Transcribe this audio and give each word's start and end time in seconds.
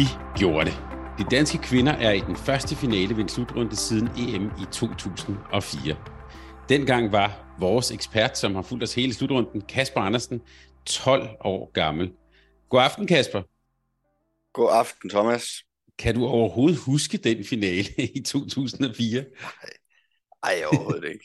De 0.00 0.06
gjorde 0.38 0.66
det. 0.66 0.74
De 1.18 1.24
danske 1.30 1.58
kvinder 1.58 1.92
er 1.92 2.12
i 2.12 2.20
den 2.20 2.36
første 2.36 2.76
finale 2.76 3.16
ved 3.16 3.22
en 3.22 3.28
slutrunde 3.28 3.76
siden 3.76 4.08
EM 4.18 4.46
i 4.46 4.64
2004. 4.72 5.96
Dengang 6.68 7.12
var 7.12 7.56
vores 7.58 7.90
ekspert, 7.90 8.38
som 8.38 8.54
har 8.54 8.62
fulgt 8.62 8.84
os 8.84 8.94
hele 8.94 9.14
slutrunden, 9.14 9.60
Kasper 9.60 10.00
Andersen, 10.00 10.40
12 10.86 11.28
år 11.40 11.70
gammel. 11.72 12.12
God 12.68 12.80
aften, 12.80 13.06
Kasper. 13.06 13.42
God 14.52 14.68
aften, 14.72 15.10
Thomas. 15.10 15.44
Kan 15.98 16.14
du 16.14 16.26
overhovedet 16.26 16.78
huske 16.78 17.16
den 17.18 17.44
finale 17.44 17.88
i 18.16 18.22
2004? 18.22 19.24
Nej, 20.44 20.62
overhovedet 20.72 21.08
ikke. 21.08 21.24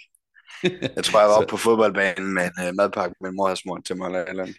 Jeg 0.96 1.04
tror, 1.04 1.20
jeg 1.20 1.30
var 1.30 1.36
oppe 1.42 1.50
på 1.50 1.58
fodboldbanen 1.58 2.34
med 2.34 2.44
en 2.44 2.70
uh, 2.70 2.76
madpakke 2.76 3.16
med 3.22 3.32
mor 3.32 3.50
og 3.50 3.58
smor 3.58 3.80
til 3.80 3.98
mig 3.98 4.06
eller 4.08 4.26
andet. 4.26 4.56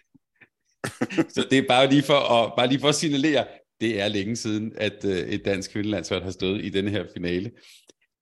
Så 1.33 1.47
det 1.49 1.57
er 1.57 1.67
bare 1.67 1.89
lige 1.89 2.03
for 2.03 2.19
at, 2.19 2.53
bare 2.57 2.67
lige 2.67 2.79
for 2.79 2.89
at 2.89 2.95
signalere, 2.95 3.45
det 3.81 4.01
er 4.01 4.07
længe 4.07 4.35
siden, 4.35 4.71
at 4.77 5.05
uh, 5.05 5.11
et 5.11 5.45
dansk 5.45 5.71
kvindelandshold 5.71 6.23
har 6.23 6.31
stået 6.31 6.65
i 6.65 6.69
denne 6.69 6.91
her 6.91 7.05
finale. 7.13 7.51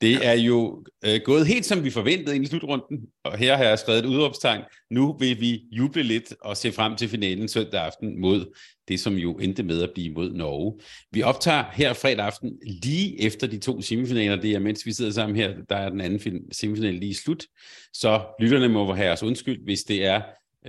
Det 0.01 0.25
er 0.25 0.33
jo 0.33 0.85
uh, 1.07 1.13
gået 1.23 1.47
helt 1.47 1.65
som 1.65 1.83
vi 1.83 1.89
forventede 1.89 2.37
i 2.37 2.45
slutrunden, 2.45 2.99
og 3.23 3.37
her 3.37 3.57
har 3.57 3.63
jeg 3.63 3.79
skrevet 3.79 3.99
et 3.99 4.05
udråbstegn. 4.05 4.61
Nu 4.91 5.17
vil 5.17 5.39
vi 5.39 5.61
juble 5.71 6.03
lidt 6.03 6.33
og 6.41 6.57
se 6.57 6.71
frem 6.71 6.95
til 6.95 7.09
finalen 7.09 7.47
søndag 7.47 7.81
aften 7.81 8.21
mod 8.21 8.55
det, 8.87 8.99
som 8.99 9.15
jo 9.15 9.33
endte 9.33 9.63
med 9.63 9.83
at 9.83 9.91
blive 9.93 10.13
mod 10.13 10.33
Norge. 10.33 10.79
Vi 11.11 11.21
optager 11.21 11.63
her 11.73 11.93
fredag 11.93 12.25
aften 12.25 12.59
lige 12.65 13.21
efter 13.21 13.47
de 13.47 13.57
to 13.57 13.81
semifinaler. 13.81 14.41
Det 14.41 14.51
er, 14.51 14.59
mens 14.59 14.85
vi 14.85 14.93
sidder 14.93 15.11
sammen 15.11 15.35
her, 15.35 15.53
der 15.69 15.75
er 15.75 15.89
den 15.89 16.01
anden 16.01 16.41
semifinal 16.51 16.93
lige 16.93 17.15
slut. 17.15 17.45
Så 17.93 18.21
lytterne 18.39 18.69
må 18.69 18.93
have 18.93 19.11
os 19.11 19.23
undskyld, 19.23 19.63
hvis 19.63 19.83
det 19.83 20.05
er 20.05 20.21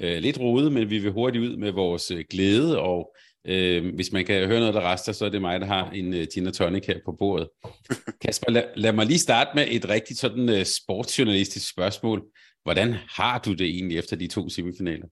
uh, 0.03 0.19
lidt 0.19 0.41
rodet, 0.41 0.73
men 0.73 0.91
vi 0.91 0.99
vil 0.99 1.13
hurtigt 1.13 1.45
ud 1.45 1.57
med 1.57 1.73
vores 1.73 2.11
uh, 2.11 2.21
glæde 2.31 2.81
og 2.81 3.17
Øh, 3.49 3.95
hvis 3.95 4.13
man 4.13 4.25
kan 4.25 4.47
høre 4.47 4.61
noget, 4.61 4.75
der 4.75 4.93
rester, 4.93 5.13
så 5.13 5.25
er 5.25 5.29
det 5.29 5.41
mig, 5.41 5.61
der 5.61 5.67
har 5.67 5.91
en 5.91 6.15
uh, 6.15 6.21
gin 6.35 6.53
tonic 6.53 6.87
her 6.87 6.99
på 7.05 7.13
bordet. 7.13 7.49
Kasper, 8.25 8.51
lad, 8.51 8.65
lad 8.77 8.93
mig 8.93 9.07
lige 9.07 9.19
starte 9.19 9.51
med 9.55 9.67
et 9.71 9.89
rigtigt 9.89 10.19
sådan 10.19 10.49
uh, 10.49 10.63
sportsjournalistisk 10.63 11.71
spørgsmål. 11.71 12.23
Hvordan 12.63 12.95
har 13.09 13.39
du 13.39 13.53
det 13.53 13.67
egentlig 13.67 13.99
efter 13.99 14.17
de 14.17 14.27
to 14.27 14.49
semifinaler? 14.49 15.07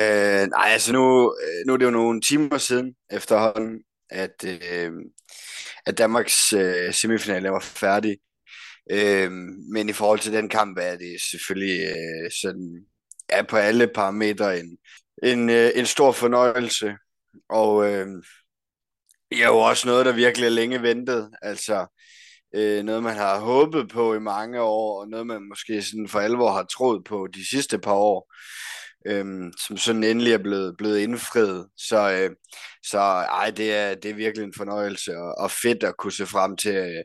Øh, 0.00 0.48
nej, 0.48 0.68
altså 0.72 0.92
nu, 0.92 1.34
nu 1.66 1.72
er 1.72 1.76
det 1.76 1.84
jo 1.84 1.90
nogle 1.90 2.20
timer 2.20 2.58
siden 2.58 2.94
efterhånden, 3.10 3.82
at, 4.10 4.44
øh, 4.46 4.92
at 5.86 5.98
Danmarks 5.98 6.52
øh, 6.52 6.94
semifinale 6.94 7.50
var 7.50 7.60
færdig. 7.60 8.18
Øh, 8.90 9.30
men 9.72 9.88
i 9.88 9.92
forhold 9.92 10.18
til 10.18 10.32
den 10.32 10.48
kamp 10.48 10.78
er 10.80 10.96
det 10.96 11.20
selvfølgelig 11.30 11.80
øh, 11.80 12.30
sådan, 12.42 12.84
ja, 13.30 13.42
på 13.42 13.56
alle 13.56 13.86
parametre 13.94 14.58
en, 14.60 14.78
en, 15.22 15.50
øh, 15.50 15.70
en 15.74 15.86
stor 15.86 16.12
fornøjelse. 16.12 16.94
Og 17.48 17.86
øh, 17.92 18.06
det 19.30 19.42
er 19.42 19.46
jo 19.46 19.58
også 19.58 19.88
noget, 19.88 20.06
der 20.06 20.12
virkelig 20.12 20.46
er 20.46 20.50
længe 20.50 20.82
ventet. 20.82 21.30
Altså 21.42 21.86
øh, 22.54 22.82
noget, 22.84 23.02
man 23.02 23.16
har 23.16 23.40
håbet 23.40 23.88
på 23.88 24.14
i 24.14 24.20
mange 24.20 24.60
år, 24.62 25.00
og 25.00 25.08
noget, 25.08 25.26
man 25.26 25.48
måske 25.48 25.82
sådan 25.82 26.08
for 26.08 26.20
alvor 26.20 26.52
har 26.52 26.64
troet 26.64 27.04
på 27.04 27.26
de 27.34 27.50
sidste 27.50 27.78
par 27.78 27.94
år, 27.94 28.34
øh, 29.06 29.52
som 29.66 29.76
sådan 29.76 30.04
endelig 30.04 30.32
er 30.32 30.38
blevet, 30.38 30.76
blevet 30.76 30.98
indfriet. 30.98 31.68
Så, 31.76 32.12
øh, 32.12 32.30
så 32.82 32.98
ej, 32.98 33.50
det 33.50 33.74
er, 33.74 33.94
det 33.94 34.10
er 34.10 34.14
virkelig 34.14 34.44
en 34.44 34.54
fornøjelse, 34.56 35.16
og, 35.16 35.34
og 35.38 35.50
fedt 35.50 35.84
at 35.84 35.96
kunne 35.96 36.12
se 36.12 36.26
frem 36.26 36.56
til, 36.56 36.74
øh, 36.74 37.04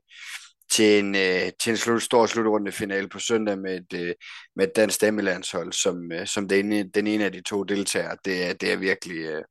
til 0.71 0.99
en, 0.99 1.15
øh, 1.15 1.51
til 1.61 1.69
en 1.71 1.77
slut, 1.77 2.03
stor 2.03 2.25
slutrunde 2.25 2.71
finale 2.71 3.09
på 3.09 3.19
søndag 3.19 3.57
med 3.57 3.75
et, 3.77 3.99
øh, 4.01 4.13
med 4.55 4.67
et 4.67 4.75
dansk 4.75 5.01
damelandshold, 5.01 5.73
som, 5.73 6.11
øh, 6.11 6.27
som 6.27 6.47
den, 6.47 6.89
den 6.89 7.07
ene 7.07 7.25
af 7.25 7.31
de 7.31 7.41
to 7.41 7.63
deltagere. 7.63 8.17
Det, 8.25 8.45
er, 8.49 8.53
det 8.53 8.73
er 8.73 8.77
virkelig... 8.77 9.17
Øh, 9.17 9.43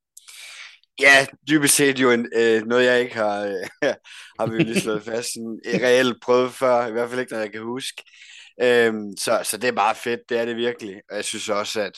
Ja, 1.01 1.27
dybest 1.49 1.75
set 1.75 1.99
jo 1.99 2.11
en, 2.11 2.29
øh, 2.37 2.63
noget, 2.63 2.85
jeg 2.85 3.01
ikke 3.01 3.15
har, 3.15 3.41
øh, 3.41 3.67
har 4.41 4.47
virkelig 4.51 4.83
slået 4.83 5.03
fast. 5.11 5.33
Sådan, 5.33 5.61
reelt 5.67 6.23
prøvet 6.23 6.53
før, 6.53 6.87
i 6.87 6.93
hvert 6.93 7.09
fald 7.09 7.21
ikke, 7.21 7.33
når 7.33 7.41
jeg 7.41 7.53
kan 7.53 7.63
huske. 7.63 8.03
Øhm, 8.63 9.17
så, 9.17 9.41
så 9.45 9.57
det 9.57 9.69
er 9.69 9.73
bare 9.73 9.95
fedt, 9.95 10.21
det 10.29 10.39
er 10.39 10.45
det 10.45 10.57
virkelig. 10.57 11.01
Og 11.11 11.17
jeg 11.17 11.25
synes 11.25 11.49
også, 11.49 11.81
at, 11.81 11.93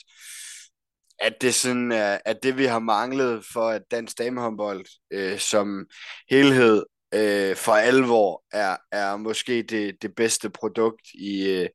at 1.18 1.34
det 1.40 1.54
sådan 1.54 1.92
er, 1.92 2.18
at 2.24 2.42
det, 2.42 2.58
vi 2.58 2.64
har 2.64 2.78
manglet 2.78 3.44
for, 3.52 3.68
at 3.68 3.82
dansk 3.90 4.18
damehåndbold 4.18 4.86
øh, 5.12 5.38
som 5.38 5.86
helhed 6.30 6.84
øh, 7.14 7.56
for 7.56 7.72
alvor 7.72 8.42
er, 8.52 8.76
er 8.92 9.16
måske 9.16 9.62
det, 9.62 10.02
det 10.02 10.14
bedste 10.14 10.50
produkt 10.50 11.06
i, 11.14 11.50
øh, 11.50 11.68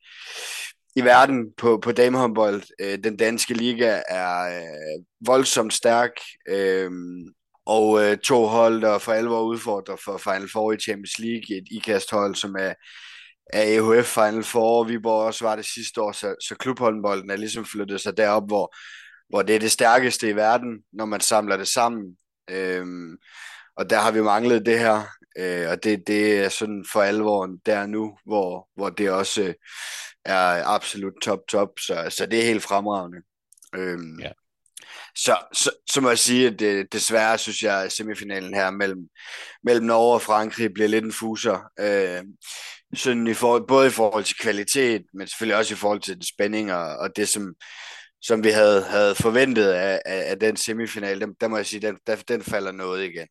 i 0.96 1.02
verden 1.02 1.53
på, 1.57 1.79
på 1.84 1.91
damehåndbold. 1.91 2.63
Øh, 2.81 2.97
den 3.03 3.18
danske 3.18 3.53
liga 3.53 4.02
er 4.07 4.57
øh, 4.57 5.03
voldsomt 5.25 5.74
stærk, 5.74 6.12
øh, 6.50 6.91
og 7.66 8.03
øh, 8.03 8.18
to 8.18 8.46
hold, 8.46 8.81
der 8.81 8.97
for 8.97 9.12
alvor 9.12 9.41
udfordrer 9.41 9.96
for 9.96 10.18
Final 10.18 10.50
Four 10.51 10.72
i 10.74 10.78
Champions 10.78 11.19
League, 11.19 11.57
et 11.57 11.68
ikasthold, 11.72 12.35
som 12.35 12.56
er, 12.59 12.74
er 13.53 13.63
EHF 13.63 14.06
Final 14.06 14.44
Four, 14.44 14.84
Viborg 14.84 15.25
også 15.25 15.46
var 15.46 15.56
det 15.56 15.66
sidste 15.66 16.01
år, 16.01 16.12
så, 16.12 16.35
så 16.47 16.56
klubhåndbolden 16.56 17.30
er 17.30 17.35
ligesom 17.35 17.66
flyttet 17.66 18.01
sig 18.01 18.18
derop, 18.18 18.47
hvor, 18.47 18.75
hvor 19.30 19.41
det 19.41 19.56
er 19.56 19.59
det 19.59 19.72
stærkeste 19.72 20.30
i 20.30 20.35
verden, 20.35 20.80
når 20.94 21.06
man 21.06 21.19
samler 21.19 21.57
det 21.57 21.68
sammen. 21.68 22.18
Øhm, 22.50 23.18
og 23.81 23.90
der 23.90 24.00
har 24.00 24.12
vi 24.12 24.22
manglet 24.22 24.66
det 24.66 24.80
her, 24.80 25.03
øh, 25.38 25.69
og 25.69 25.84
det, 25.84 26.08
det 26.08 26.38
er 26.38 26.50
sådan 26.50 26.86
for 26.92 27.02
alvor 27.02 27.50
der 27.66 27.86
nu, 27.86 28.18
hvor, 28.25 28.68
hvor 28.75 28.90
det 28.90 29.12
også 29.12 29.42
øh, 29.42 29.53
er 30.25 30.66
absolut 30.66 31.14
top, 31.22 31.40
top, 31.50 31.69
så, 31.80 32.08
så 32.09 32.25
det 32.25 32.40
er 32.40 32.46
helt 32.46 32.64
fremragende. 32.64 33.18
Øhm, 33.75 34.19
ja. 34.19 34.31
Så, 35.16 35.38
så, 35.53 35.72
så 35.92 36.02
må 36.02 36.09
jeg 36.09 36.19
sige, 36.19 36.47
at 36.47 36.59
det, 36.59 36.94
desværre 36.94 37.38
synes 37.38 37.64
jeg, 37.64 37.84
at 37.84 37.92
semifinalen 37.92 38.53
her 38.53 38.72
mellem, 38.72 39.00
mellem 39.64 39.86
Norge 39.86 40.13
og 40.13 40.22
Frankrig 40.22 40.74
bliver 40.74 40.90
lidt 40.90 41.06
en 41.06 41.13
fuser. 41.13 41.72
Øh, 41.80 42.24
sådan 42.94 43.28
i 43.28 43.34
for, 43.34 43.66
både 43.68 43.88
i 43.88 43.92
forhold 43.92 44.24
til 44.24 44.38
kvalitet, 44.38 45.03
men 45.13 45.28
selvfølgelig 45.28 45.58
også 45.58 45.74
i 45.74 45.78
forhold 45.78 46.00
til 46.02 46.16
den 46.16 46.24
spænding 46.24 46.74
og, 46.74 46.98
og 46.98 47.16
det, 47.16 47.30
som, 47.30 47.53
som 48.22 48.44
vi 48.44 48.50
havde, 48.50 48.84
havde 48.84 49.16
forventet 49.16 49.68
af, 49.68 50.02
af, 50.06 50.31
af 50.31 50.40
den 50.40 50.58
semifinal, 50.58 51.22
der, 51.22 51.28
der 51.42 51.48
må 51.48 51.58
jeg 51.58 51.66
sige, 51.66 51.88
den, 51.88 51.98
der, 52.08 52.16
den 52.16 52.44
falder 52.44 52.72
noget 52.72 53.03
igen. 53.03 53.28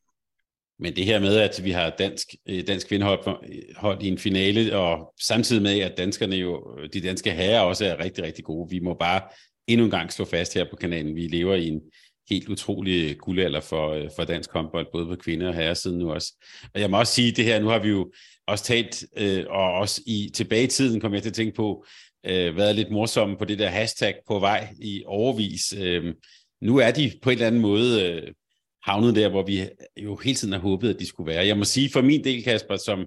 Men 0.81 0.95
det 0.95 1.05
her 1.05 1.19
med, 1.19 1.37
at 1.37 1.61
vi 1.63 1.71
har 1.71 1.89
dansk, 1.89 2.27
øh, 2.49 2.67
dansk 2.67 2.87
kvindehold 2.87 4.03
i 4.03 4.07
en 4.07 4.17
finale, 4.17 4.77
og 4.77 5.13
samtidig 5.21 5.61
med, 5.61 5.79
at 5.79 5.97
danskerne 5.97 6.35
jo, 6.35 6.79
øh, 6.79 6.89
de 6.93 7.01
danske 7.01 7.31
herrer 7.31 7.59
også 7.59 7.85
er 7.85 8.03
rigtig, 8.03 8.23
rigtig 8.23 8.43
gode. 8.43 8.69
Vi 8.69 8.79
må 8.79 8.93
bare 8.93 9.21
endnu 9.67 9.85
en 9.85 9.91
gang 9.91 10.11
slå 10.11 10.25
fast 10.25 10.53
her 10.53 10.65
på 10.69 10.75
kanalen, 10.75 11.15
vi 11.15 11.27
lever 11.27 11.55
i 11.55 11.67
en 11.67 11.81
helt 12.29 12.49
utrolig 12.49 13.17
guldalder 13.17 13.61
for, 13.61 13.89
øh, 13.89 14.09
for 14.15 14.23
dansk 14.23 14.51
håndbold, 14.51 14.87
både 14.91 15.05
på 15.05 15.15
kvinder 15.15 15.47
og 15.47 15.53
herrer 15.53 15.73
siden 15.73 15.99
nu 15.99 16.11
også. 16.11 16.33
Og 16.73 16.81
jeg 16.81 16.89
må 16.89 16.99
også 16.99 17.13
sige 17.13 17.31
det 17.31 17.45
her, 17.45 17.59
nu 17.59 17.67
har 17.67 17.79
vi 17.79 17.89
jo 17.89 18.11
også 18.47 18.63
talt, 18.63 19.05
øh, 19.17 19.45
og 19.49 19.73
også 19.73 20.01
i 20.07 20.31
tilbage 20.33 20.63
i 20.63 20.67
tiden 20.67 20.99
kom 20.99 21.13
jeg 21.13 21.21
til 21.21 21.29
at 21.29 21.35
tænke 21.35 21.55
på, 21.55 21.85
øh, 22.25 22.57
været 22.57 22.75
lidt 22.75 22.91
morsomme 22.91 23.37
på 23.37 23.45
det 23.45 23.59
der 23.59 23.67
hashtag 23.67 24.15
på 24.27 24.39
vej 24.39 24.67
i 24.79 25.03
overvis. 25.05 25.73
Øh, 25.77 26.13
nu 26.61 26.77
er 26.77 26.91
de 26.91 27.11
på 27.21 27.29
en 27.29 27.33
eller 27.33 27.47
anden 27.47 27.61
måde 27.61 28.03
øh, 28.03 28.33
havnet 28.83 29.15
der, 29.15 29.29
hvor 29.29 29.45
vi 29.45 29.61
jo 30.03 30.15
hele 30.15 30.35
tiden 30.35 30.53
har 30.53 30.59
håbet, 30.59 30.89
at 30.89 30.99
de 30.99 31.05
skulle 31.05 31.33
være. 31.33 31.45
Jeg 31.45 31.57
må 31.57 31.63
sige 31.63 31.89
for 31.89 32.01
min 32.01 32.23
del, 32.23 32.43
Kasper, 32.43 32.75
som 32.77 33.05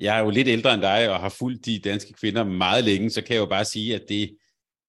jeg 0.00 0.18
er 0.18 0.22
jo 0.22 0.30
lidt 0.30 0.48
ældre 0.48 0.74
end 0.74 0.82
dig, 0.82 1.10
og 1.10 1.20
har 1.20 1.28
fulgt 1.28 1.66
de 1.66 1.78
danske 1.78 2.12
kvinder 2.12 2.44
meget 2.44 2.84
længe, 2.84 3.10
så 3.10 3.22
kan 3.22 3.34
jeg 3.34 3.40
jo 3.40 3.46
bare 3.46 3.64
sige, 3.64 3.94
at 3.94 4.02
det, 4.08 4.30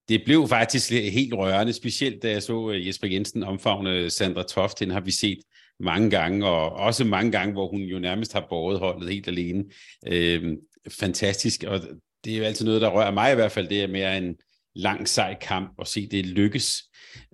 det 0.10 0.22
blev 0.26 0.48
faktisk 0.48 0.92
helt 0.92 1.34
rørende, 1.34 1.74
specielt 1.74 2.24
da 2.24 2.32
jeg 2.32 2.44
så 2.44 2.72
øh, 2.72 2.88
Jesper 2.88 3.08
Jensen 3.08 3.44
omfavne 3.44 4.10
Sandra 4.10 4.44
Toft, 4.44 4.80
den 4.80 4.92
har 4.92 5.02
vi 5.02 5.12
set 5.12 5.40
mange 5.80 6.10
gange, 6.10 6.48
og 6.48 6.72
også 6.72 7.06
mange 7.06 7.32
gange, 7.32 7.54
hvor 7.54 7.68
hun 7.68 7.82
jo 7.82 8.00
nærmest 8.00 8.34
har 8.34 8.46
båret 8.50 8.80
holdet 8.80 9.10
helt 9.10 9.28
alene. 9.28 9.64
Øh, 10.08 10.58
fantastisk, 10.90 11.64
og 11.64 11.82
det 12.26 12.34
er 12.34 12.38
jo 12.38 12.44
altid 12.44 12.66
noget, 12.66 12.82
der 12.82 12.90
rører 12.90 13.12
mig 13.12 13.32
i 13.32 13.36
hvert 13.36 13.52
fald, 13.52 13.68
det 13.68 13.84
er 13.84 13.88
mere 13.88 14.18
en 14.18 14.36
lang, 14.76 15.08
sej 15.08 15.36
kamp 15.42 15.72
at 15.82 15.88
se 15.88 16.08
det 16.08 16.26
lykkes. 16.26 16.84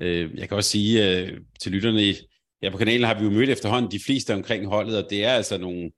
Øh, 0.02 0.30
jeg 0.36 0.48
kan 0.48 0.58
også 0.58 0.70
sige 0.70 1.10
øh, 1.10 1.38
til 1.62 1.72
lytterne, 1.72 2.16
ja, 2.64 2.70
på 2.70 2.78
kanalen 2.78 3.04
har 3.04 3.20
vi 3.20 3.24
jo 3.24 3.30
mødt 3.30 3.50
efterhånden 3.50 3.92
de 3.92 4.00
fleste 4.06 4.34
omkring 4.34 4.66
holdet, 4.66 5.04
og 5.04 5.10
det 5.10 5.26
er 5.26 5.32
altså 5.32 5.58
nogle 5.58 5.92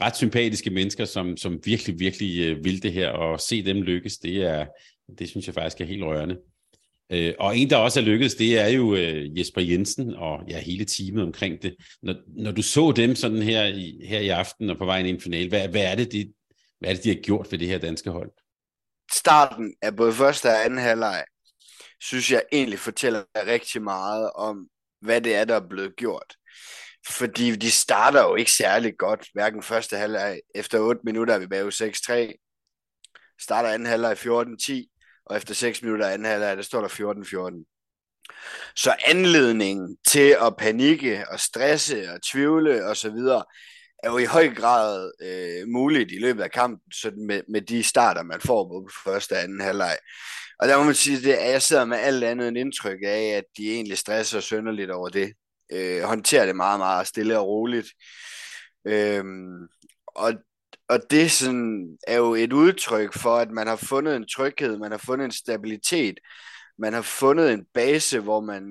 ret 0.00 0.16
sympatiske 0.16 0.70
mennesker, 0.70 1.04
som, 1.04 1.36
som 1.36 1.60
virkelig, 1.64 1.98
virkelig 1.98 2.40
øh, 2.40 2.64
vil 2.64 2.82
det 2.82 2.92
her, 2.92 3.10
og 3.10 3.40
se 3.40 3.64
dem 3.64 3.82
lykkes, 3.82 4.18
det 4.18 4.36
er, 4.36 4.66
det 5.18 5.28
synes 5.28 5.46
jeg 5.46 5.54
faktisk 5.54 5.80
er 5.80 5.84
helt 5.84 6.04
rørende. 6.04 6.36
Øh, 7.10 7.34
og 7.38 7.58
en, 7.58 7.70
der 7.70 7.76
også 7.76 8.00
er 8.00 8.04
lykkedes, 8.04 8.34
det 8.34 8.58
er 8.58 8.68
jo 8.68 8.94
øh, 8.94 9.38
Jesper 9.38 9.60
Jensen 9.60 10.14
og 10.14 10.40
ja, 10.48 10.58
hele 10.58 10.84
teamet 10.84 11.22
omkring 11.22 11.62
det. 11.62 11.76
Når, 12.02 12.14
når 12.26 12.52
du 12.52 12.62
så 12.62 12.92
dem 12.96 13.14
sådan 13.14 13.42
her 13.42 13.64
i, 13.64 14.00
her 14.08 14.20
i 14.20 14.28
aften 14.28 14.70
og 14.70 14.78
på 14.78 14.84
vejen 14.84 15.06
ind 15.06 15.18
i 15.18 15.20
finalen, 15.20 15.48
hvad, 15.48 15.68
hvad, 15.68 15.84
er 15.84 15.94
det, 15.94 16.12
de, 16.12 16.32
hvad 16.80 16.90
er 16.90 16.94
det, 16.94 17.04
de 17.04 17.08
har 17.08 17.22
gjort 17.22 17.46
for 17.46 17.56
det 17.56 17.68
her 17.68 17.78
danske 17.78 18.10
hold? 18.10 18.30
Starten 19.12 19.74
af 19.82 19.96
både 19.96 20.12
første 20.12 20.46
og 20.46 20.64
anden 20.64 20.78
halvleg, 20.78 21.24
synes 22.00 22.32
jeg 22.32 22.42
egentlig 22.52 22.78
fortæller 22.78 23.22
rigtig 23.46 23.82
meget 23.82 24.30
om, 24.34 24.68
hvad 25.04 25.20
det 25.20 25.34
er, 25.34 25.44
der 25.44 25.54
er 25.54 25.68
blevet 25.68 25.96
gjort. 25.96 26.36
Fordi 27.08 27.56
de 27.56 27.70
starter 27.70 28.22
jo 28.22 28.34
ikke 28.34 28.52
særlig 28.52 28.94
godt, 28.98 29.28
hverken 29.34 29.62
første 29.62 29.96
halvleg. 29.96 30.40
Efter 30.54 30.78
8 30.78 31.00
minutter 31.04 31.34
er 31.34 31.38
vi 31.38 31.46
bag 31.46 31.66
6-3. 31.66 33.36
Starter 33.40 33.68
anden 33.68 33.88
halvleg 33.88 34.12
14-10, 34.12 35.22
og 35.26 35.36
efter 35.36 35.54
6 35.54 35.82
minutter 35.82 36.06
anden 36.06 36.28
halvleg, 36.28 36.56
der 36.56 36.62
står 36.62 36.80
der 36.80 36.88
14-14. 36.88 37.70
Så 38.76 38.96
anledningen 39.06 39.96
til 40.08 40.36
at 40.42 40.56
panikke 40.58 41.24
og 41.30 41.40
stresse 41.40 42.10
og 42.10 42.22
tvivle 42.22 42.86
og 42.86 42.96
så 42.96 43.10
videre, 43.10 43.44
er 44.02 44.10
jo 44.10 44.18
i 44.18 44.24
høj 44.24 44.54
grad 44.54 45.12
øh, 45.22 45.68
muligt 45.68 46.12
i 46.12 46.18
løbet 46.18 46.42
af 46.42 46.50
kampen, 46.50 46.92
så 46.92 47.12
med, 47.26 47.42
med 47.48 47.60
de 47.60 47.82
starter, 47.82 48.22
man 48.22 48.40
får 48.40 48.68
på 48.68 48.88
første 49.04 49.32
og 49.32 49.42
anden 49.42 49.60
halvleg. 49.60 49.98
Og 50.58 50.68
der 50.68 50.78
må 50.78 50.84
man 50.84 50.94
sige, 50.94 51.36
at 51.38 51.52
jeg 51.52 51.62
sidder 51.62 51.84
med 51.84 51.98
alt 51.98 52.24
andet 52.24 52.48
end 52.48 52.58
indtryk 52.58 52.98
af, 53.04 53.34
at 53.36 53.44
de 53.56 53.72
egentlig 53.72 53.98
stresser 53.98 54.40
sønderligt 54.40 54.90
over 54.90 55.08
det. 55.08 55.32
Øh, 55.72 56.02
håndterer 56.02 56.46
det 56.46 56.56
meget, 56.56 56.80
meget 56.80 57.06
stille 57.06 57.38
og 57.38 57.46
roligt. 57.46 57.88
Øh, 58.86 59.24
og, 60.06 60.32
og 60.88 61.00
det 61.10 61.30
sådan, 61.30 61.98
er 62.06 62.16
jo 62.16 62.34
et 62.34 62.52
udtryk 62.52 63.18
for, 63.18 63.36
at 63.36 63.50
man 63.50 63.66
har 63.66 63.76
fundet 63.76 64.16
en 64.16 64.26
tryghed, 64.28 64.78
man 64.78 64.90
har 64.90 64.98
fundet 64.98 65.24
en 65.24 65.32
stabilitet, 65.32 66.18
man 66.78 66.92
har 66.92 67.02
fundet 67.02 67.52
en 67.52 67.64
base, 67.74 68.20
hvor 68.20 68.40
man 68.40 68.64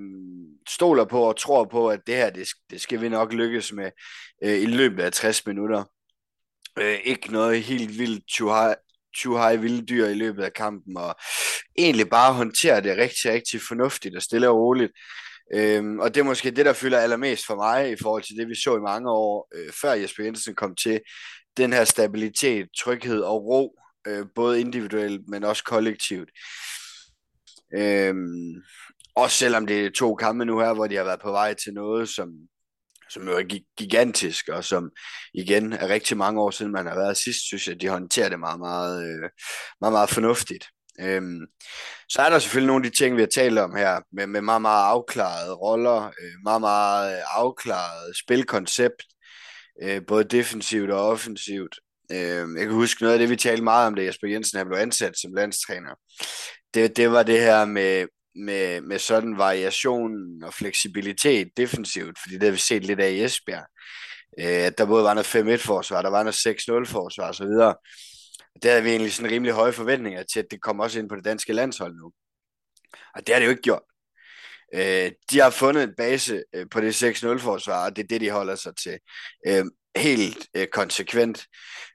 stoler 0.69 1.05
på 1.05 1.21
og 1.21 1.37
tror 1.37 1.65
på, 1.65 1.89
at 1.89 1.99
det 2.07 2.15
her, 2.15 2.29
det, 2.29 2.47
det 2.69 2.81
skal 2.81 3.01
vi 3.01 3.09
nok 3.09 3.33
lykkes 3.33 3.73
med 3.73 3.91
øh, 4.43 4.61
i 4.61 4.65
løbet 4.65 5.03
af 5.03 5.11
60 5.11 5.45
minutter. 5.45 5.83
Øh, 6.79 6.99
ikke 7.03 7.31
noget 7.31 7.63
helt 7.63 7.99
vildt 7.99 8.23
Chuhai 9.15 9.57
vilde 9.57 9.85
dyr 9.85 10.07
i 10.07 10.13
løbet 10.13 10.43
af 10.43 10.53
kampen, 10.53 10.97
og 10.97 11.15
egentlig 11.77 12.09
bare 12.09 12.33
håndterer 12.33 12.79
det 12.79 12.97
rigtig, 12.97 13.31
rigtig 13.31 13.61
fornuftigt 13.61 14.15
og 14.15 14.21
stille 14.21 14.49
og 14.49 14.57
roligt. 14.57 14.91
Øhm, 15.53 15.99
og 15.99 16.13
det 16.13 16.19
er 16.19 16.25
måske 16.25 16.51
det, 16.51 16.65
der 16.65 16.73
fylder 16.73 16.99
allermest 16.99 17.45
for 17.45 17.55
mig 17.55 17.91
i 17.91 17.95
forhold 18.01 18.23
til 18.23 18.35
det, 18.35 18.49
vi 18.49 18.55
så 18.55 18.75
i 18.77 18.79
mange 18.79 19.11
år, 19.11 19.49
øh, 19.55 19.71
før 19.81 19.93
Jesper 19.93 20.23
Jensen 20.23 20.55
kom 20.55 20.75
til. 20.75 21.01
Den 21.57 21.73
her 21.73 21.83
stabilitet, 21.83 22.67
tryghed 22.77 23.21
og 23.21 23.45
ro, 23.45 23.75
øh, 24.07 24.25
både 24.35 24.59
individuelt, 24.61 25.21
men 25.27 25.43
også 25.43 25.63
kollektivt. 25.63 26.29
Øhm, 27.77 28.61
også 29.15 29.37
selvom 29.37 29.67
det 29.67 29.85
er 29.85 29.89
to 29.89 30.15
kampe 30.15 30.45
nu 30.45 30.59
her, 30.59 30.73
hvor 30.73 30.87
de 30.87 30.95
har 30.95 31.03
været 31.03 31.21
på 31.21 31.31
vej 31.31 31.53
til 31.53 31.73
noget, 31.73 32.09
som, 32.09 32.29
som 33.09 33.27
jo 33.27 33.37
er 33.37 33.59
gigantisk, 33.77 34.47
og 34.47 34.63
som 34.63 34.89
igen 35.33 35.73
er 35.73 35.89
rigtig 35.89 36.17
mange 36.17 36.41
år 36.41 36.51
siden, 36.51 36.71
man 36.71 36.85
har 36.85 36.95
været 36.95 37.17
sidst, 37.17 37.39
synes 37.47 37.67
jeg, 37.67 37.81
de 37.81 37.87
håndterer 37.87 38.29
det 38.29 38.39
meget, 38.39 38.59
meget, 38.59 39.03
øh, 39.03 39.29
meget, 39.81 39.93
meget 39.93 40.09
fornuftigt. 40.09 40.65
Øhm, 40.99 41.39
så 42.09 42.21
er 42.21 42.29
der 42.29 42.39
selvfølgelig 42.39 42.67
nogle 42.67 42.85
af 42.85 42.91
de 42.91 42.97
ting, 42.97 43.15
vi 43.15 43.21
har 43.21 43.27
talt 43.27 43.59
om 43.59 43.75
her, 43.75 44.01
med, 44.13 44.27
med 44.27 44.41
meget, 44.41 44.61
meget 44.61 44.83
afklarede 44.83 45.53
roller, 45.53 46.03
øh, 46.05 46.33
meget, 46.43 46.61
meget 46.61 47.17
øh, 47.17 47.23
afklaret 47.27 48.17
spilkoncept, 48.17 49.03
øh, 49.83 50.01
både 50.07 50.23
defensivt 50.23 50.91
og 50.91 51.07
offensivt. 51.07 51.79
Øh, 52.11 52.17
jeg 52.57 52.65
kan 52.65 52.71
huske 52.71 53.01
noget 53.03 53.13
af 53.13 53.19
det, 53.19 53.29
vi 53.29 53.35
talte 53.35 53.63
meget 53.63 53.87
om, 53.87 53.95
det 53.95 54.05
Jesper 54.05 54.27
Jensen 54.27 54.57
han 54.57 54.67
blev 54.67 54.79
ansat 54.79 55.17
som 55.17 55.33
landstræner. 55.33 55.95
Det, 56.73 56.97
det 56.97 57.11
var 57.11 57.23
det 57.23 57.39
her 57.39 57.65
med, 57.65 58.07
med, 58.35 58.81
med 58.81 58.99
sådan 58.99 59.37
variation 59.37 60.43
og 60.43 60.53
fleksibilitet 60.53 61.47
defensivt, 61.57 62.17
fordi 62.21 62.33
det 62.33 62.43
har 62.43 62.51
vi 62.51 62.57
set 62.57 62.85
lidt 62.85 62.99
af 62.99 63.11
i 63.11 63.23
Esbjerg. 63.23 63.65
Øh, 64.39 64.71
der 64.77 64.85
både 64.85 65.03
var 65.03 65.13
noget 65.13 65.59
5-1 65.59 65.65
forsvar, 65.67 66.01
der 66.01 66.09
var 66.09 66.23
noget 66.23 66.85
6-0 66.87 66.91
forsvar 66.91 67.31
osv. 68.55 68.61
Der 68.63 68.69
havde 68.69 68.83
vi 68.83 68.89
egentlig 68.89 69.13
sådan 69.13 69.31
rimelig 69.31 69.53
høje 69.53 69.73
forventninger 69.73 70.23
til, 70.23 70.39
at 70.39 70.51
det 70.51 70.61
kommer 70.61 70.83
også 70.83 70.99
ind 70.99 71.09
på 71.09 71.15
det 71.15 71.25
danske 71.25 71.53
landshold 71.53 71.95
nu. 71.95 72.11
Og 73.15 73.27
det 73.27 73.35
har 73.35 73.39
det 73.39 73.45
jo 73.45 73.51
ikke 73.51 73.61
gjort. 73.61 73.83
Øh, 74.75 75.11
de 75.31 75.39
har 75.39 75.49
fundet 75.49 75.83
en 75.83 75.95
base 75.97 76.43
øh, 76.53 76.65
på 76.71 76.81
det 76.81 77.03
6-0 77.03 77.37
forsvar, 77.37 77.85
og 77.85 77.95
det 77.95 78.03
er 78.03 78.07
det, 78.07 78.21
de 78.21 78.29
holder 78.29 78.55
sig 78.55 78.75
til. 78.75 78.99
Øh, 79.47 79.65
helt 79.97 80.47
øh, 80.55 80.67
konsekvent. 80.67 81.45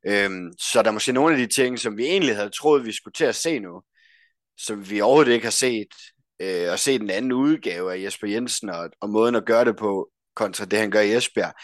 Øh, 0.07 0.31
så 0.59 0.83
der 0.83 0.89
er 0.89 0.93
måske 0.93 1.13
nogle 1.13 1.35
af 1.35 1.49
de 1.49 1.55
ting, 1.55 1.79
som 1.79 1.97
vi 1.97 2.05
egentlig 2.05 2.37
havde 2.37 2.51
troet, 2.51 2.87
vi 2.87 2.93
skulle 2.93 3.13
til 3.13 3.25
at 3.25 3.35
se 3.35 3.59
nu, 3.59 3.83
som 4.59 4.91
vi 4.91 5.01
overhovedet 5.01 5.33
ikke 5.33 5.47
har 5.47 5.51
set, 5.51 5.89
øh, 6.43 6.73
og 6.73 6.79
se 6.79 6.99
den 6.99 7.11
anden 7.11 7.33
udgave 7.33 7.93
af 7.93 8.03
Jesper 8.03 8.29
Jensen 8.29 8.69
og, 8.69 8.91
og 9.01 9.11
måden 9.11 9.35
at 9.35 9.47
gøre 9.47 9.65
det 9.65 9.77
på 9.77 10.11
kontra 10.37 10.65
det, 10.65 10.79
han 10.79 10.91
gør 10.91 11.01
i 11.01 11.17
Esbjerg. 11.17 11.55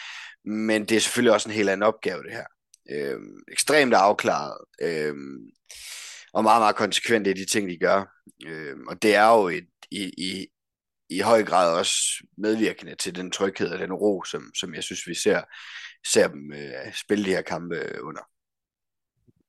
Men 0.45 0.87
det 0.87 0.97
er 0.97 1.01
selvfølgelig 1.01 1.33
også 1.33 1.49
en 1.49 1.55
helt 1.55 1.69
anden 1.69 1.83
opgave, 1.83 2.23
det 2.23 2.33
her. 2.33 2.45
Øh, 2.91 3.21
ekstremt 3.53 3.95
afklaret, 3.95 4.59
øh, 4.83 5.15
og 6.33 6.43
meget, 6.43 6.61
meget 6.61 6.77
konsekvent 6.77 7.27
i 7.27 7.33
de 7.33 7.47
ting, 7.47 7.69
de 7.69 7.79
gør. 7.79 8.05
Øh, 8.47 8.77
og 8.89 9.03
det 9.03 9.15
er 9.15 9.29
jo 9.29 9.49
et, 9.49 9.69
i, 9.91 10.03
i, 10.19 10.47
i 11.11 11.21
høj 11.21 11.45
grad 11.45 11.79
også 11.79 11.95
medvirkende 12.39 12.95
til 12.95 13.15
den 13.15 13.31
tryghed 13.31 13.69
og 13.69 13.79
den 13.79 13.93
ro, 13.93 14.25
som, 14.25 14.55
som 14.55 14.75
jeg 14.75 14.83
synes, 14.83 15.07
vi 15.07 15.15
ser, 15.15 15.43
ser 16.13 16.29
dem 16.29 16.53
øh, 16.53 16.95
spille 16.95 17.25
de 17.25 17.31
her 17.31 17.43
kampe 17.43 18.03
under. 18.03 18.23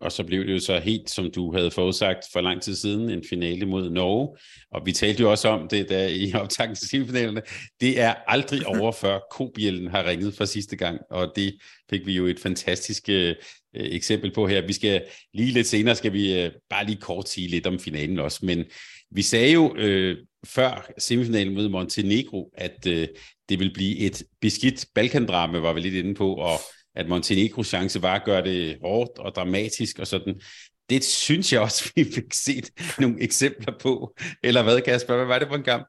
Og 0.01 0.12
så 0.12 0.24
blev 0.24 0.45
det 0.45 0.53
jo 0.53 0.59
så 0.59 0.80
helt, 0.80 1.09
som 1.09 1.31
du 1.31 1.56
havde 1.56 1.71
forudsagt 1.71 2.25
for 2.33 2.42
lang 2.42 2.62
tid 2.62 2.75
siden, 2.75 3.09
en 3.09 3.24
finale 3.30 3.65
mod 3.65 3.89
Norge. 3.89 4.38
Og 4.71 4.86
vi 4.86 4.92
talte 4.92 5.21
jo 5.21 5.31
også 5.31 5.47
om 5.47 5.68
det 5.68 5.89
der 5.89 6.07
i 6.07 6.33
optakten 6.42 6.75
til 6.75 6.89
semifinalerne. 6.89 7.42
Det 7.81 8.00
er 8.00 8.13
aldrig 8.27 8.68
over, 8.77 8.92
før 8.92 9.19
Kobjælden 9.31 9.88
har 9.88 10.07
ringet 10.07 10.33
for 10.33 10.45
sidste 10.45 10.75
gang. 10.75 11.00
Og 11.12 11.33
det 11.36 11.53
fik 11.89 12.06
vi 12.06 12.13
jo 12.13 12.25
et 12.25 12.39
fantastisk 12.39 13.09
øh, 13.09 13.36
eksempel 13.74 14.33
på 14.33 14.47
her. 14.47 14.68
Vi 14.68 14.74
skal 14.74 15.03
lige 15.33 15.51
lidt 15.51 15.68
senere, 15.68 15.95
skal 15.95 16.13
vi 16.13 16.44
øh, 16.44 16.51
bare 16.69 16.86
lige 16.86 17.01
kort 17.01 17.30
sige 17.30 17.48
lidt 17.48 17.68
om 17.68 17.80
finalen 17.80 18.19
også. 18.19 18.39
Men 18.45 18.65
vi 19.12 19.21
sagde 19.21 19.53
jo 19.53 19.75
øh, 19.77 20.18
før 20.45 20.91
semifinalen 20.98 21.53
mod 21.53 21.69
Montenegro, 21.69 22.53
at 22.57 22.88
øh, 22.88 23.07
det 23.50 23.59
vil 23.59 23.74
blive 23.74 23.98
et 23.98 24.24
beskidt 24.41 24.86
Balkandrama, 24.95 25.59
var 25.59 25.74
vi 25.74 25.80
lidt 25.80 25.95
inde 25.95 26.13
på, 26.13 26.33
og 26.33 26.59
at 26.95 27.09
Montenegros 27.09 27.68
chance 27.68 28.01
var 28.01 28.15
at 28.15 28.25
gøre 28.25 28.44
det 28.44 28.77
hårdt 28.81 29.19
og 29.19 29.36
dramatisk 29.36 30.00
og 30.00 30.07
sådan. 30.07 30.42
Det 30.89 31.03
synes 31.03 31.53
jeg 31.53 31.62
også, 31.62 31.92
vi 31.95 32.12
fik 32.15 32.34
set 32.34 32.70
nogle 33.00 33.22
eksempler 33.22 33.74
på. 33.79 34.15
Eller 34.43 34.63
hvad, 34.63 34.81
Kasper? 34.81 35.15
Hvad 35.15 35.25
var 35.25 35.39
det 35.39 35.48
for 35.48 35.55
en 35.55 35.63
kamp? 35.63 35.88